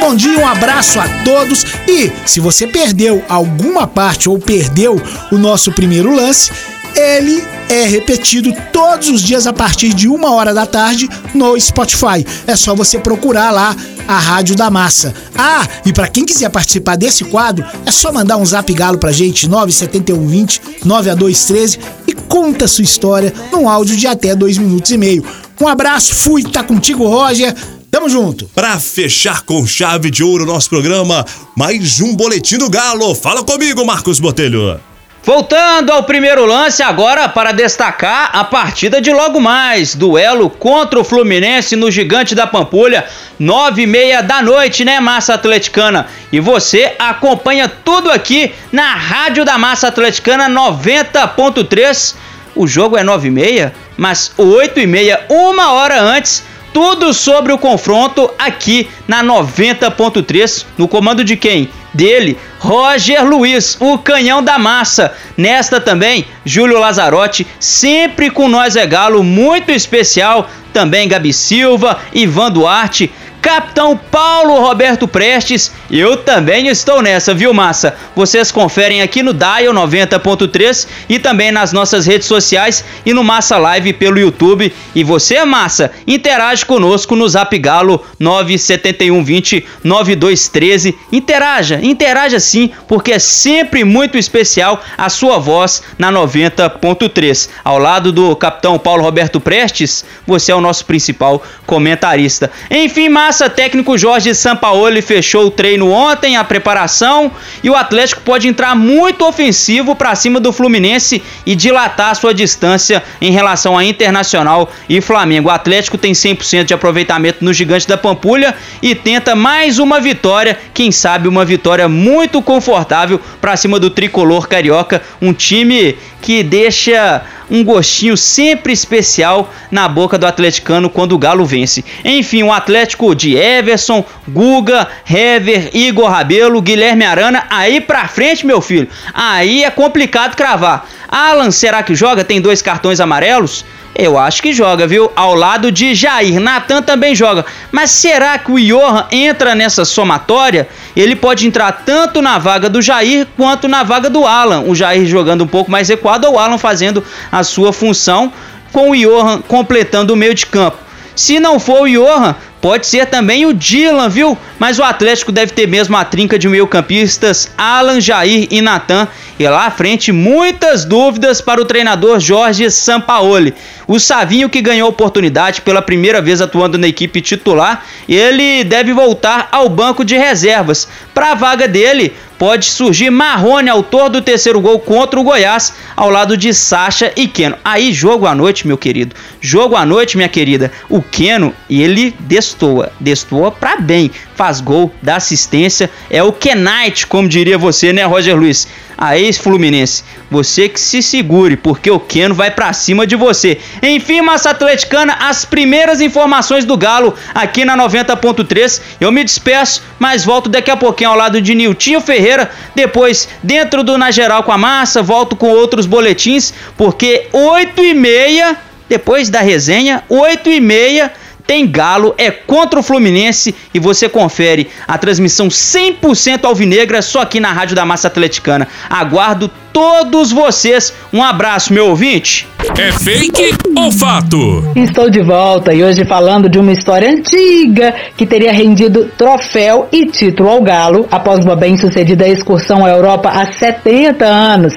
Bom 0.09 0.15
dia, 0.15 0.39
um 0.39 0.47
abraço 0.47 0.99
a 0.99 1.07
todos 1.23 1.63
e 1.87 2.11
se 2.25 2.39
você 2.39 2.65
perdeu 2.65 3.23
alguma 3.29 3.85
parte 3.85 4.27
ou 4.27 4.39
perdeu 4.39 4.99
o 5.31 5.37
nosso 5.37 5.71
primeiro 5.71 6.15
lance, 6.15 6.51
ele 6.95 7.43
é 7.69 7.83
repetido 7.83 8.51
todos 8.73 9.07
os 9.07 9.21
dias 9.21 9.45
a 9.45 9.53
partir 9.53 9.93
de 9.93 10.07
uma 10.07 10.33
hora 10.33 10.51
da 10.51 10.65
tarde 10.65 11.07
no 11.35 11.59
Spotify. 11.59 12.25
É 12.47 12.55
só 12.55 12.73
você 12.73 12.97
procurar 12.97 13.51
lá 13.51 13.75
a 14.07 14.17
Rádio 14.17 14.55
da 14.55 14.71
Massa. 14.71 15.13
Ah, 15.37 15.67
e 15.85 15.93
para 15.93 16.07
quem 16.07 16.25
quiser 16.25 16.49
participar 16.49 16.95
desse 16.95 17.23
quadro, 17.25 17.63
é 17.85 17.91
só 17.91 18.11
mandar 18.11 18.37
um 18.37 18.45
zap 18.45 18.73
galo 18.73 18.97
pra 18.97 19.11
gente, 19.11 19.47
97120 19.47 20.59
9A213 20.87 21.79
e 22.07 22.13
conta 22.13 22.67
sua 22.67 22.83
história 22.83 23.31
num 23.51 23.69
áudio 23.69 23.95
de 23.95 24.07
até 24.07 24.35
dois 24.35 24.57
minutos 24.57 24.89
e 24.89 24.97
meio. 24.97 25.23
Um 25.61 25.67
abraço, 25.67 26.15
fui, 26.15 26.41
tá 26.41 26.63
contigo, 26.63 27.05
Roger. 27.05 27.53
Tamo 27.91 28.07
junto. 28.07 28.45
Pra 28.53 28.79
fechar 28.79 29.41
com 29.41 29.65
chave 29.65 30.11
de 30.11 30.23
ouro 30.23 30.43
o 30.43 30.47
nosso 30.47 30.69
programa, 30.69 31.25
mais 31.55 31.99
um 31.99 32.15
boletim 32.15 32.57
do 32.57 32.69
Galo. 32.69 33.15
Fala 33.15 33.43
comigo, 33.43 33.83
Marcos 33.83 34.19
Botelho. 34.19 34.79
Voltando 35.23 35.91
ao 35.91 36.03
primeiro 36.03 36.45
lance 36.45 36.81
agora 36.81 37.27
para 37.27 37.51
destacar 37.51 38.29
a 38.31 38.43
partida 38.43 39.01
de 39.01 39.11
logo 39.11 39.39
mais, 39.39 39.95
duelo 39.95 40.49
contra 40.49 40.99
o 40.99 41.03
Fluminense 41.03 41.75
no 41.75 41.91
Gigante 41.91 42.33
da 42.33 42.47
Pampulha, 42.47 43.05
nove 43.37 43.81
e 43.81 43.87
meia 43.87 44.21
da 44.21 44.41
noite, 44.41 44.85
né, 44.85 44.99
Massa 44.99 45.33
Atleticana? 45.33 46.07
E 46.31 46.39
você 46.39 46.95
acompanha 46.97 47.67
tudo 47.67 48.09
aqui 48.11 48.53
na 48.71 48.93
Rádio 48.95 49.43
da 49.43 49.57
Massa 49.57 49.87
Atleticana 49.87 50.47
90.3. 50.47 52.15
O 52.55 52.67
jogo 52.67 52.97
é 52.97 53.03
nove 53.03 53.27
e 53.27 53.31
meia, 53.31 53.73
mas 53.97 54.31
oito 54.37 54.79
e 54.79 54.87
meia, 54.87 55.25
uma 55.29 55.73
hora 55.73 56.01
antes, 56.01 56.43
tudo 56.73 57.13
sobre 57.13 57.51
o 57.51 57.57
confronto 57.57 58.29
aqui 58.37 58.89
na 59.07 59.23
90.3, 59.23 60.65
no 60.77 60.87
comando 60.87 61.23
de 61.23 61.35
quem? 61.35 61.69
Dele, 61.93 62.37
Roger 62.59 63.25
Luiz, 63.25 63.75
o 63.79 63.97
canhão 63.97 64.43
da 64.43 64.59
massa. 64.59 65.13
Nesta 65.35 65.81
também, 65.81 66.25
Júlio 66.45 66.79
Lazarotti, 66.79 67.47
sempre 67.59 68.29
com 68.29 68.47
nós 68.47 68.75
é 68.75 68.85
galo, 68.85 69.23
muito 69.23 69.71
especial. 69.71 70.49
Também 70.71 71.07
Gabi 71.07 71.33
Silva, 71.33 71.99
Ivan 72.13 72.51
Duarte, 72.51 73.11
Capitão 73.41 73.95
Paulo 73.95 74.59
Roberto 74.59 75.07
Prestes, 75.07 75.71
eu 75.89 76.17
também 76.17 76.67
estou 76.67 77.01
nessa, 77.01 77.33
viu, 77.33 77.53
massa? 77.53 77.95
Vocês 78.13 78.51
conferem 78.51 79.01
aqui 79.01 79.23
no 79.23 79.33
Dial 79.33 79.73
90.3 79.73 80.87
e 81.07 81.17
também 81.19 81.49
nas 81.49 81.71
nossas 81.71 82.05
redes 82.05 82.27
sociais 82.27 82.83
e 83.05 83.13
no 83.13 83.23
Massa 83.23 83.57
Live 83.57 83.93
pelo 83.93 84.19
YouTube. 84.19 84.73
E 84.93 85.03
você, 85.05 85.43
massa, 85.45 85.89
interage 86.05 86.65
conosco 86.65 87.15
no 87.15 87.27
Zap 87.29 87.57
Galo 87.57 88.05
97120 88.19 89.65
9213. 89.85 90.97
Interaja, 91.11 91.79
interaja 91.81 92.39
sim, 92.41 92.71
porque 92.89 93.13
é 93.13 93.19
sempre 93.19 93.85
muito 93.85 94.17
especial 94.17 94.83
a 94.97 95.07
sua 95.07 95.37
voz 95.37 95.81
na 95.97 96.11
90.3. 96.11 97.49
Ao 97.63 97.79
lado 97.79 98.11
do 98.11 98.35
Capitão 98.35 98.77
Paulo 98.77 99.03
Roberto 99.03 99.39
Prestes, 99.39 100.03
você 100.27 100.51
é 100.51 100.55
o 100.55 100.61
nosso 100.61 100.85
principal 100.85 101.41
comentarista. 101.65 102.51
Enfim, 102.69 103.07
massa 103.07 103.28
Massa, 103.29 103.47
técnico 103.47 103.95
Jorge 103.95 104.33
Sampaoli 104.33 105.03
fechou 105.03 105.45
o 105.45 105.51
treino 105.51 105.91
ontem, 105.91 106.35
a 106.35 106.43
preparação, 106.43 107.31
e 107.63 107.69
o 107.69 107.75
Atlético 107.75 108.21
pode 108.21 108.47
entrar 108.47 108.75
muito 108.75 109.23
ofensivo 109.23 109.95
para 109.95 110.15
cima 110.15 110.39
do 110.39 110.51
Fluminense 110.51 111.21
e 111.45 111.53
dilatar 111.53 112.15
sua 112.15 112.33
distância 112.33 113.03
em 113.21 113.31
relação 113.31 113.77
a 113.77 113.85
Internacional 113.85 114.71
e 114.89 114.99
Flamengo. 114.99 115.49
O 115.49 115.51
Atlético 115.51 115.95
tem 115.95 116.13
100% 116.13 116.63
de 116.63 116.73
aproveitamento 116.73 117.45
no 117.45 117.53
Gigante 117.53 117.87
da 117.87 117.99
Pampulha 117.99 118.55
e 118.81 118.95
tenta 118.95 119.35
mais 119.35 119.77
uma 119.77 119.99
vitória, 119.99 120.57
quem 120.73 120.91
sabe 120.91 121.27
uma 121.27 121.45
vitória 121.45 121.87
muito 121.87 122.41
confortável 122.41 123.21
para 123.39 123.55
cima 123.55 123.79
do 123.79 123.91
tricolor 123.91 124.47
carioca, 124.47 125.03
um 125.21 125.33
time 125.33 125.95
que 126.19 126.41
deixa 126.41 127.23
um 127.49 127.63
gostinho 127.63 128.15
sempre 128.15 128.71
especial 128.71 129.51
na 129.71 129.87
boca 129.87 130.17
do 130.17 130.25
atleticano 130.25 130.89
quando 130.89 131.13
o 131.13 131.17
Galo 131.17 131.45
vence. 131.45 131.83
Enfim, 132.05 132.43
o 132.43 132.51
Atlético 132.51 133.05
de 133.19 133.35
Everson, 133.35 134.03
Guga, 134.27 134.87
Hever, 135.05 135.69
Igor 135.73 136.09
Rabelo, 136.09 136.61
Guilherme 136.61 137.05
Arana, 137.05 137.43
aí 137.49 137.81
pra 137.81 138.07
frente, 138.07 138.45
meu 138.45 138.61
filho, 138.61 138.87
aí 139.13 139.63
é 139.63 139.69
complicado 139.69 140.35
cravar. 140.35 140.87
Alan, 141.07 141.51
será 141.51 141.83
que 141.83 141.93
joga? 141.93 142.23
Tem 142.23 142.39
dois 142.39 142.61
cartões 142.61 142.99
amarelos? 142.99 143.65
Eu 143.95 144.17
acho 144.17 144.41
que 144.41 144.53
joga, 144.53 144.87
viu? 144.87 145.11
Ao 145.15 145.35
lado 145.35 145.71
de 145.71 145.93
Jair. 145.93 146.39
Natan 146.39 146.81
também 146.81 147.13
joga. 147.13 147.45
Mas 147.71 147.91
será 147.91 148.37
que 148.37 148.51
o 148.51 148.57
Johan 148.59 149.05
entra 149.11 149.55
nessa 149.55 149.83
somatória? 149.83 150.69
Ele 150.95 151.15
pode 151.15 151.45
entrar 151.45 151.71
tanto 151.85 152.21
na 152.21 152.37
vaga 152.37 152.69
do 152.69 152.81
Jair 152.81 153.27
quanto 153.35 153.67
na 153.67 153.83
vaga 153.83 154.09
do 154.09 154.25
Alan. 154.25 154.61
O 154.61 154.75
Jair 154.75 155.05
jogando 155.05 155.43
um 155.43 155.47
pouco 155.47 155.69
mais 155.69 155.89
recuado 155.89 156.27
ou 156.27 156.35
o 156.35 156.39
Alan 156.39 156.57
fazendo 156.57 157.03
a 157.31 157.43
sua 157.43 157.73
função 157.73 158.31
com 158.71 158.91
o 158.91 158.95
Johan 158.95 159.41
completando 159.41 160.13
o 160.13 160.17
meio 160.17 160.33
de 160.33 160.45
campo. 160.45 160.77
Se 161.15 161.37
não 161.37 161.59
for 161.59 161.81
o 161.81 161.89
Johan, 161.89 162.33
Pode 162.61 162.87
ser 162.87 163.05
também 163.05 163.45
o 163.45 163.53
Dylan, 163.53 164.09
viu? 164.09 164.37
Mas 164.57 164.77
o 164.79 164.83
Atlético 164.83 165.31
deve 165.31 165.53
ter 165.53 165.65
mesmo 165.65 165.95
a 165.95 166.03
trinca 166.03 166.37
de 166.37 166.49
meio-campistas 166.49 167.51
Alan, 167.57 168.01
Jair 168.01 168.47
e 168.51 168.61
Natan. 168.61 169.07
E 169.39 169.47
lá 169.47 169.67
à 169.67 169.71
frente, 169.71 170.11
muitas 170.11 170.83
dúvidas 170.83 171.39
para 171.39 171.61
o 171.61 171.65
treinador 171.65 172.19
Jorge 172.19 172.69
Sampaoli. 172.69 173.53
O 173.87 173.97
Savinho, 173.97 174.49
que 174.49 174.61
ganhou 174.61 174.89
oportunidade 174.89 175.61
pela 175.61 175.81
primeira 175.81 176.21
vez 176.21 176.41
atuando 176.41 176.77
na 176.77 176.87
equipe 176.87 177.21
titular, 177.21 177.85
ele 178.07 178.65
deve 178.65 178.91
voltar 178.91 179.47
ao 179.51 179.69
banco 179.69 180.03
de 180.03 180.17
reservas. 180.17 180.87
Para 181.13 181.31
a 181.31 181.35
vaga 181.35 181.67
dele, 181.67 182.13
pode 182.37 182.65
surgir 182.65 183.09
Marrone, 183.09 183.69
autor 183.69 184.09
do 184.09 184.21
terceiro 184.21 184.59
gol 184.59 184.79
contra 184.79 185.19
o 185.19 185.23
Goiás, 185.23 185.73
ao 185.95 186.09
lado 186.09 186.35
de 186.35 186.53
Sacha 186.53 187.11
e 187.15 187.27
Keno. 187.27 187.57
Aí, 187.63 187.93
jogo 187.93 188.27
à 188.27 188.35
noite, 188.35 188.67
meu 188.67 188.77
querido. 188.77 189.15
Jogo 189.39 189.75
à 189.75 189.85
noite, 189.85 190.17
minha 190.17 190.29
querida. 190.29 190.71
O 190.89 191.01
Keno, 191.01 191.53
ele 191.69 192.13
destoa. 192.49 192.91
Destoa 192.99 193.51
pra 193.51 193.77
bem. 193.77 194.11
Faz 194.35 194.61
gol, 194.61 194.91
dá 195.01 195.15
assistência. 195.15 195.89
É 196.09 196.23
o 196.23 196.31
Kenite, 196.31 197.07
como 197.07 197.27
diria 197.27 197.57
você, 197.57 197.93
né, 197.93 198.03
Roger 198.05 198.35
Luiz? 198.35 198.67
a 198.99 199.17
ex-Fluminense. 199.17 200.03
Você 200.29 200.67
que 200.67 200.79
se 200.79 201.01
segure, 201.01 201.55
porque 201.55 201.89
o 201.89 202.01
Keno 202.01 202.35
vai 202.35 202.51
para 202.51 202.73
cima 202.73 203.07
de 203.07 203.15
você. 203.15 203.57
Enfim, 203.81 204.19
massa 204.19 204.49
atleticana, 204.49 205.13
as 205.21 205.45
primeiras 205.45 206.01
informações 206.01 206.65
do 206.65 206.75
Galo 206.75 207.15
aqui 207.33 207.63
na 207.63 207.77
90.3. 207.77 208.81
Eu 208.99 209.09
me 209.09 209.23
despeço, 209.23 209.81
mas 209.97 210.25
volto 210.25 210.49
daqui 210.49 210.69
a 210.69 210.75
pouquinho 210.75 211.11
ao 211.11 211.15
lado 211.15 211.41
de 211.41 211.55
Niltinho 211.55 212.01
Ferreira. 212.01 212.51
Depois, 212.75 213.29
dentro 213.41 213.83
do 213.83 213.97
Na 213.97 214.11
Geral 214.11 214.43
com 214.43 214.51
a 214.51 214.57
Massa, 214.57 215.01
volto 215.01 215.33
com 215.37 215.47
outros 215.47 215.85
boletins, 215.85 216.53
porque 216.75 217.27
8 217.31 217.81
e 217.81 217.93
meia, 217.93 218.57
depois 218.89 219.29
da 219.29 219.39
resenha, 219.39 220.03
8 220.09 220.49
e 220.49 220.59
meia 220.59 221.13
tem 221.49 221.65
Galo, 221.65 222.13
é 222.15 222.29
contra 222.29 222.79
o 222.79 222.83
Fluminense 222.83 223.55
e 223.73 223.79
você 223.79 224.07
confere 224.07 224.67
a 224.87 224.99
transmissão 224.99 225.47
100% 225.47 226.45
alvinegra 226.45 227.01
só 227.01 227.21
aqui 227.21 227.39
na 227.39 227.51
Rádio 227.51 227.75
da 227.75 227.83
Massa 227.83 228.05
Atleticana. 228.05 228.67
Aguardo 228.87 229.49
todos 229.73 230.31
vocês. 230.31 230.93
Um 231.11 231.23
abraço, 231.23 231.73
meu 231.73 231.87
ouvinte. 231.87 232.47
É 232.77 232.91
fake 232.91 233.55
ou 233.75 233.91
fato? 233.91 234.63
Estou 234.75 235.09
de 235.09 235.23
volta 235.23 235.73
e 235.73 235.83
hoje 235.83 236.05
falando 236.05 236.47
de 236.47 236.59
uma 236.59 236.71
história 236.71 237.09
antiga 237.09 237.95
que 238.15 238.27
teria 238.27 238.53
rendido 238.53 239.09
troféu 239.17 239.89
e 239.91 240.05
título 240.05 240.49
ao 240.49 240.61
Galo 240.61 241.07
após 241.09 241.43
uma 241.43 241.55
bem-sucedida 241.55 242.27
excursão 242.27 242.85
à 242.85 242.89
Europa 242.89 243.27
há 243.27 243.51
70 243.51 244.23
anos. 244.23 244.75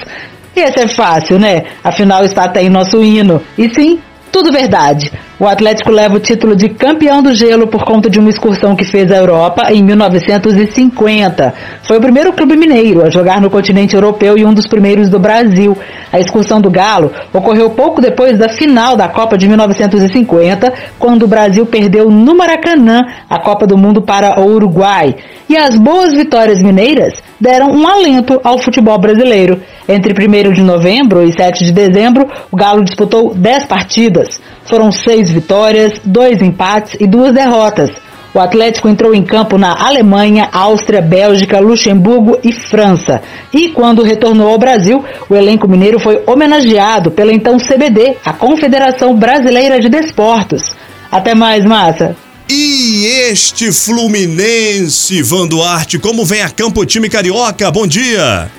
E 0.55 0.59
esse 0.59 0.79
é 0.79 0.87
fácil, 0.87 1.37
né? 1.37 1.65
Afinal 1.83 2.25
está 2.25 2.45
até 2.45 2.63
em 2.63 2.69
nosso 2.69 3.03
hino. 3.03 3.39
E 3.59 3.71
sim, 3.71 3.99
tudo 4.33 4.51
verdade. 4.51 5.11
O 5.39 5.47
Atlético 5.47 5.91
leva 5.91 6.15
o 6.15 6.19
título 6.19 6.55
de 6.55 6.67
campeão 6.67 7.21
do 7.21 7.35
gelo 7.35 7.67
por 7.67 7.85
conta 7.85 8.09
de 8.09 8.17
uma 8.17 8.31
excursão 8.31 8.75
que 8.75 8.83
fez 8.83 9.11
à 9.11 9.17
Europa 9.17 9.71
em 9.71 9.83
1950. 9.83 11.53
Foi 11.83 11.97
o 11.97 12.01
primeiro 12.01 12.33
clube 12.33 12.55
mineiro 12.55 13.05
a 13.05 13.11
jogar 13.11 13.39
no 13.39 13.49
continente 13.49 13.93
europeu 13.93 14.35
e 14.35 14.43
um 14.43 14.51
dos 14.51 14.67
primeiros 14.67 15.07
do 15.07 15.19
Brasil. 15.19 15.77
A 16.11 16.19
excursão 16.19 16.59
do 16.59 16.71
Galo 16.71 17.11
ocorreu 17.31 17.69
pouco 17.69 18.01
depois 18.01 18.35
da 18.35 18.49
final 18.49 18.97
da 18.97 19.07
Copa 19.07 19.37
de 19.37 19.47
1950, 19.47 20.73
quando 20.97 21.23
o 21.23 21.27
Brasil 21.27 21.67
perdeu 21.67 22.09
no 22.09 22.35
Maracanã 22.35 23.01
a 23.29 23.39
Copa 23.39 23.67
do 23.67 23.77
Mundo 23.77 24.01
para 24.01 24.41
o 24.41 24.45
Uruguai. 24.47 25.15
E 25.47 25.55
as 25.55 25.77
boas 25.77 26.11
vitórias 26.11 26.59
mineiras 26.63 27.13
deram 27.39 27.71
um 27.71 27.87
alento 27.87 28.39
ao 28.43 28.57
futebol 28.57 28.97
brasileiro. 28.97 29.61
Entre 29.87 30.13
1 30.13 30.53
de 30.53 30.61
novembro 30.61 31.23
e 31.23 31.31
7 31.33 31.65
de 31.65 31.71
dezembro, 31.71 32.27
o 32.51 32.55
Galo 32.55 32.83
disputou 32.83 33.33
10 33.33 33.65
partidas. 33.65 34.41
Foram 34.65 34.91
seis 34.91 35.29
vitórias, 35.29 35.99
dois 36.03 36.41
empates 36.41 36.95
e 36.99 37.05
duas 37.05 37.33
derrotas. 37.33 37.91
O 38.33 38.39
Atlético 38.39 38.89
entrou 38.89 39.13
em 39.13 39.23
campo 39.23 39.59
na 39.59 39.85
Alemanha, 39.85 40.49
Áustria, 40.51 41.01
Bélgica, 41.01 41.59
Luxemburgo 41.59 42.39
e 42.43 42.51
França. 42.51 43.21
E 43.53 43.69
quando 43.69 44.01
retornou 44.01 44.49
ao 44.49 44.57
Brasil, 44.57 45.03
o 45.29 45.35
elenco 45.35 45.67
mineiro 45.67 45.99
foi 45.99 46.23
homenageado 46.25 47.11
pela 47.11 47.31
então 47.31 47.57
CBD, 47.59 48.17
a 48.25 48.33
Confederação 48.33 49.15
Brasileira 49.15 49.79
de 49.79 49.87
Desportos. 49.87 50.75
Até 51.11 51.35
mais, 51.35 51.63
massa! 51.63 52.15
E 52.49 53.05
este 53.05 53.71
Fluminense, 53.71 55.21
Van 55.21 55.47
Duarte, 55.47 55.97
como 55.97 56.25
vem 56.25 56.41
a 56.41 56.49
campo 56.49 56.81
o 56.81 56.85
time 56.85 57.09
carioca? 57.09 57.71
Bom 57.71 57.87
dia! 57.87 58.51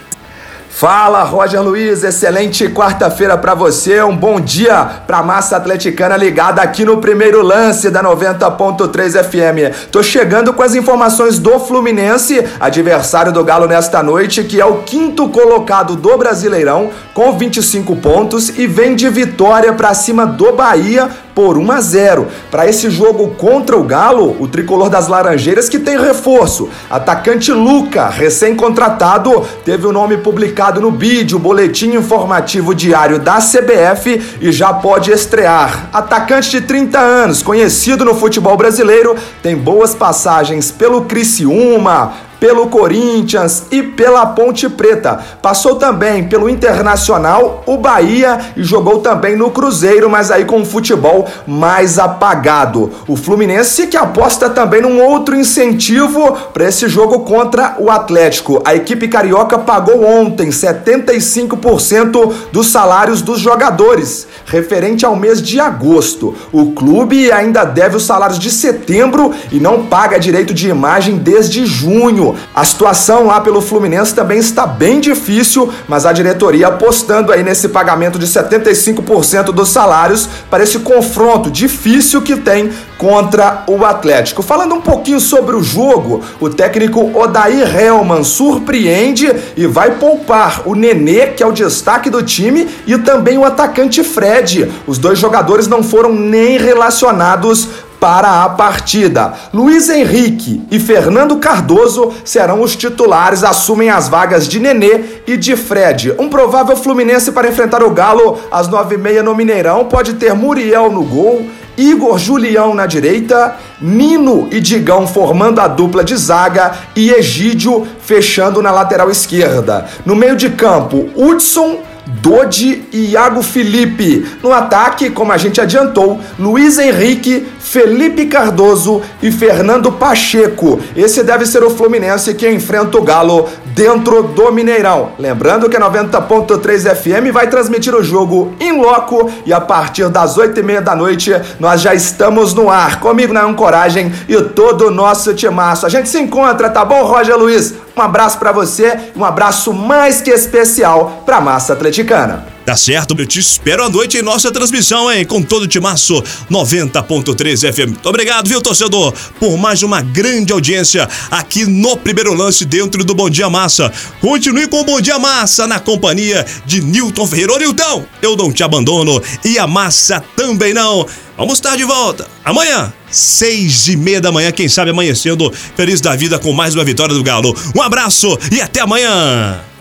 Fala, 0.71 1.23
Roger 1.23 1.63
Luiz, 1.63 2.03
excelente 2.03 2.69
quarta-feira 2.69 3.39
para 3.39 3.55
você, 3.55 4.03
um 4.03 4.17
bom 4.17 4.41
dia 4.41 5.03
pra 5.07 5.23
massa 5.23 5.57
atleticana 5.57 6.17
ligada 6.17 6.61
aqui 6.61 6.85
no 6.85 6.97
primeiro 6.97 7.43
lance 7.43 7.91
da 7.91 8.03
90.3 8.03 9.23
FM. 9.23 9.89
Tô 9.93 10.03
chegando 10.03 10.53
com 10.53 10.63
as 10.65 10.75
informações 10.75 11.39
do 11.39 11.61
Fluminense, 11.61 12.43
adversário 12.59 13.31
do 13.31 13.45
Galo 13.45 13.69
nesta 13.69 14.03
noite, 14.03 14.43
que 14.43 14.61
é 14.61 14.65
o 14.65 14.83
quinto 14.83 15.29
colocado 15.29 15.95
do 15.95 16.19
Brasileirão, 16.19 16.91
com 17.13 17.39
25 17.39 17.95
pontos 17.97 18.49
e 18.59 18.67
vem 18.67 18.97
de 18.97 19.09
vitória 19.09 19.73
para 19.75 19.95
cima 19.95 20.27
do 20.27 20.53
Bahia 20.55 21.09
por 21.35 21.59
1 21.59 21.73
a 21.73 21.81
0. 21.81 22.29
Para 22.51 22.69
esse 22.69 22.89
jogo 22.91 23.35
contra 23.37 23.77
o 23.77 23.83
Galo, 23.83 24.37
o 24.41 24.47
tricolor 24.47 24.89
das 24.89 25.09
Laranjeiras 25.09 25.69
que 25.69 25.79
tem 25.79 25.99
reforço. 25.99 26.69
Atacante 26.89 27.53
Luca, 27.53 28.09
recém-contratado, 28.09 29.45
teve 29.65 29.87
o 29.87 29.93
nome 29.93 30.19
publicado 30.19 30.81
no 30.81 30.91
BID, 30.91 31.35
o 31.35 31.39
boletim 31.39 31.95
informativo 31.95 32.75
diário 32.75 33.19
da 33.19 33.39
CBF 33.39 34.39
e 34.41 34.53
já 34.53 34.73
pode 34.73 35.11
estrear. 35.11 35.89
Atacante 35.93 36.51
de 36.51 36.61
30 36.61 36.99
anos, 36.99 37.43
conhecido 37.43 38.05
no 38.05 38.15
futebol 38.15 38.57
brasileiro, 38.57 39.17
tem 39.43 39.57
boas 39.57 39.95
passagens 39.95 40.71
pelo 40.71 41.03
Criciúma, 41.03 42.13
pelo 42.39 42.69
Corinthians 42.69 43.65
e 43.71 43.83
pela 43.83 44.27
Ponte 44.27 44.69
Preta. 44.69 45.19
Passou 45.41 45.77
também 45.77 46.25
pelo 46.25 46.49
Internacional, 46.49 47.63
o 47.67 47.77
Bahia 47.77 48.39
e 48.57 48.63
jogou 48.63 49.01
também 49.01 49.37
no 49.37 49.51
Cruzeiro, 49.51 50.11
mas 50.11 50.31
aí 50.31 50.45
com 50.45 50.59
um 50.59 50.65
futebol 50.65 51.27
mais 51.47 51.99
apagado. 51.99 52.91
O 53.07 53.17
Fluminense 53.17 53.87
que 53.87 53.97
aposta 53.97 54.51
também 54.51 54.83
num 54.83 55.03
outro 55.03 55.37
incentivo 55.37 56.33
para 56.53 56.69
esse 56.69 56.89
jogo 56.89 57.21
contra 57.21 57.77
o 57.79 57.91
Atlético. 57.91 58.63
A 58.65 58.75
equipe 58.75 59.09
carioca 59.09 59.59
pagou 59.59 60.05
ontem 60.05 60.51
75% 60.51 62.33
dos 62.53 62.69
salários 62.69 63.23
dos 63.23 63.41
jogadores, 63.41 64.27
referente 64.47 65.05
ao 65.05 65.17
mês 65.17 65.41
de 65.41 65.61
agosto. 65.61 66.35
O 66.53 66.73
clube 66.73 67.31
ainda 67.33 67.65
deve 67.65 67.97
os 67.97 68.05
salários 68.05 68.39
de 68.39 68.51
setembro 68.51 69.33
e 69.51 69.59
não 69.61 69.87
paga 69.87 70.19
direito 70.19 70.53
de 70.53 70.69
imagem 70.69 71.17
desde 71.17 71.65
junho. 71.67 72.34
A 72.55 72.65
situação 72.65 73.27
lá 73.27 73.41
pelo 73.41 73.61
Fluminense 73.61 74.15
também 74.15 74.39
está 74.39 74.67
bem 74.67 75.01
difícil, 75.01 75.73
mas 75.89 76.07
a 76.07 76.13
diretoria 76.13 76.69
apostando 76.69 77.33
aí 77.33 77.43
nesse 77.43 77.69
pagamento 77.69 78.19
de 78.19 78.27
75% 78.27 79.47
dos 79.53 79.69
salários 79.69 80.29
para 80.51 80.63
esse 80.63 80.79
confronto 80.79 81.51
difícil 81.51 82.23
que 82.23 82.37
tem 82.37 82.71
contra 82.99 83.65
o 83.67 83.85
Atlético. 83.85 84.43
Falando 84.43 84.75
um 84.75 84.81
pouquinho 84.81 85.21
sobre 85.21 85.55
o 85.55 85.63
jogo, 85.63 86.23
o 86.41 86.49
técnico 86.49 87.11
Odair 87.19 87.77
Helman 87.77 88.25
surpreende 88.25 89.31
e 89.57 89.67
vai 89.67 89.93
poupar 89.93 90.63
o 90.65 90.75
Nenê, 90.75 91.27
que 91.29 91.43
é 91.43 91.47
o 91.47 91.53
destaque 91.53 92.09
do 92.09 92.23
time, 92.23 92.69
e 92.87 92.97
também 92.99 93.37
o 93.37 93.45
atacante 93.45 94.03
Fred. 94.03 94.71
Os 94.87 94.99
dois 94.99 95.19
jogadores 95.19 95.67
não 95.67 95.83
foram 95.83 96.13
nem 96.13 96.59
relacionados 96.59 97.69
para 98.05 98.45
a 98.45 98.51
partida. 98.51 99.33
Luiz 99.51 99.89
Henrique 99.89 100.63
e 100.71 100.79
Fernando 100.79 101.39
Cardoso 101.39 102.13
serão 102.23 102.61
os 102.61 102.77
titulares, 102.77 103.43
assumem 103.43 103.89
as 103.89 104.11
vagas 104.11 104.47
de 104.47 104.61
Nenê 104.61 105.23
e 105.27 105.39
de 105.39 105.57
Fred. 105.57 106.15
Um 106.19 106.29
provável 106.29 106.77
Fluminense 106.77 107.33
para 107.33 107.49
enfrentar 107.49 107.83
o 107.83 107.89
Galo 107.89 108.39
às 108.53 108.69
nove 108.69 108.97
e 108.97 108.99
meia 108.99 109.23
no 109.23 109.35
Mineirão 109.35 109.87
pode 109.87 110.13
ter 110.17 110.35
Muriel 110.35 110.93
no 110.93 111.03
gol, 111.03 111.47
Igor 111.79 112.19
Julião 112.19 112.75
na 112.75 112.85
direita, 112.85 113.57
Nino 113.81 114.49
e 114.51 114.61
Digão 114.61 115.07
formando 115.07 115.59
a 115.59 115.67
dupla 115.67 116.05
de 116.05 116.15
zaga 116.15 116.73
e 116.95 117.11
Egídio 117.11 117.89
fechando 118.01 118.61
na 118.61 118.71
lateral 118.71 119.11
esquerda. 119.11 119.87
No 120.05 120.15
meio 120.15 120.37
de 120.37 120.51
campo, 120.51 121.09
Hudson 121.17 121.79
Dodi 122.07 122.85
e 122.93 123.13
Iago 123.13 123.43
Felipe. 123.43 124.27
No 124.43 124.53
ataque, 124.53 125.11
como 125.11 125.33
a 125.33 125.37
gente 125.37 125.61
adiantou, 125.61 126.21
Luiz 126.39 126.79
Henrique, 126.79 127.47
Felipe 127.65 128.27
Cardoso 128.27 129.01
e 129.23 129.33
Fernando 129.33 129.91
Pacheco. 129.91 130.79
Esse 130.95 131.25
deve 131.25 131.47
ser 131.47 131.65
o 131.65 131.71
Fluminense 131.71 132.35
que 132.35 132.49
enfrenta 132.49 132.99
o 132.99 133.03
Galo 133.03 133.49
dentro 133.75 134.23
do 134.23 134.53
Mineirão. 134.53 135.13
Lembrando 135.19 135.69
que 135.69 135.77
a 135.77 135.81
90.3 135.81 136.95
FM 136.95 137.33
vai 137.33 137.49
transmitir 137.49 137.95
o 137.95 138.05
jogo 138.05 138.55
em 138.61 138.81
loco 138.81 139.31
e 139.47 139.53
a 139.53 139.61
partir 139.61 140.09
das 140.11 140.37
8 140.37 140.61
e 140.61 140.63
meia 140.63 140.83
da 140.83 140.95
noite 140.95 141.33
nós 141.59 141.81
já 141.81 141.95
estamos 141.95 142.53
no 142.53 142.71
ar. 142.71 143.01
Comigo 143.01 143.33
na 143.33 143.55
Coragem 143.55 144.13
e 144.29 144.41
todo 144.43 144.89
o 144.89 144.91
nosso 144.91 145.33
timaço. 145.33 145.87
A 145.87 145.89
gente 145.89 146.09
se 146.09 146.21
encontra, 146.21 146.69
tá 146.69 146.85
bom, 146.85 147.03
Roger 147.05 147.37
Luiz? 147.37 147.75
Um 147.97 148.01
abraço 148.03 148.39
para 148.39 148.53
você, 148.53 148.99
um 149.17 149.25
abraço 149.25 149.73
mais 149.73 150.21
que 150.21 150.31
especial 150.31 151.23
pra 151.25 151.41
massa 151.41 151.73
atleticana. 151.73 152.54
Tá 152.65 152.75
certo, 152.77 153.15
eu 153.19 153.27
te 153.27 153.39
espero 153.39 153.85
à 153.85 153.91
noite 153.91 154.17
em 154.17 154.23
nossa 154.23 154.51
transmissão, 154.51 155.13
hein? 155.13 155.27
Com 155.27 155.43
todo 155.43 155.65
o 155.65 155.69
timaço 155.69 156.23
90.3 156.51 157.71
FM. 157.71 157.89
Muito 157.91 158.09
obrigado, 158.09 158.49
viu, 158.49 158.63
torcedor, 158.63 159.13
por 159.39 159.59
mais 159.59 159.83
uma 159.83 160.01
grande 160.01 160.51
audiência 160.51 161.07
aqui 161.31 161.67
no 161.67 161.95
primeiro 161.95 162.33
lance 162.33 162.65
dentro 162.65 163.05
do 163.05 163.15
Bom 163.15 163.29
Dia 163.29 163.51
Massa. 163.51 163.93
Continue 164.19 164.67
com 164.67 164.81
o 164.81 164.85
Bom 164.85 164.99
Dia 164.99 165.19
Massa 165.19 165.67
na 165.67 165.79
companhia 165.79 166.47
de 166.65 166.81
Newton 166.81 167.27
Ferreira. 167.27 167.53
Ô, 167.53 167.59
Nilton, 167.59 168.07
eu 168.23 168.35
não 168.35 168.51
te 168.51 168.63
abandono 168.63 169.23
e 169.45 169.59
a 169.59 169.67
massa 169.67 170.25
também 170.35 170.73
não. 170.73 171.07
Vamos 171.37 171.55
estar 171.55 171.77
de 171.77 171.85
volta 171.85 172.27
amanhã, 172.43 172.91
seis 173.11 173.89
e 173.89 173.97
meia 173.97 174.23
da 174.23 174.33
manhã, 174.33 174.51
quem 174.51 174.71
sabe 174.71 174.91
amanhecendo 174.91 175.53
feliz 175.77 176.01
da 176.01 176.17
vida 176.17 176.39
com 176.39 176.53
mais 176.55 176.75
uma 176.75 176.85
vitória 176.85 177.15
do 177.15 177.23
Galo. 177.23 177.55
Um 177.77 177.83
abraço 177.83 178.39
e 178.51 178.63
até 178.63 178.81
amanhã. 178.81 179.74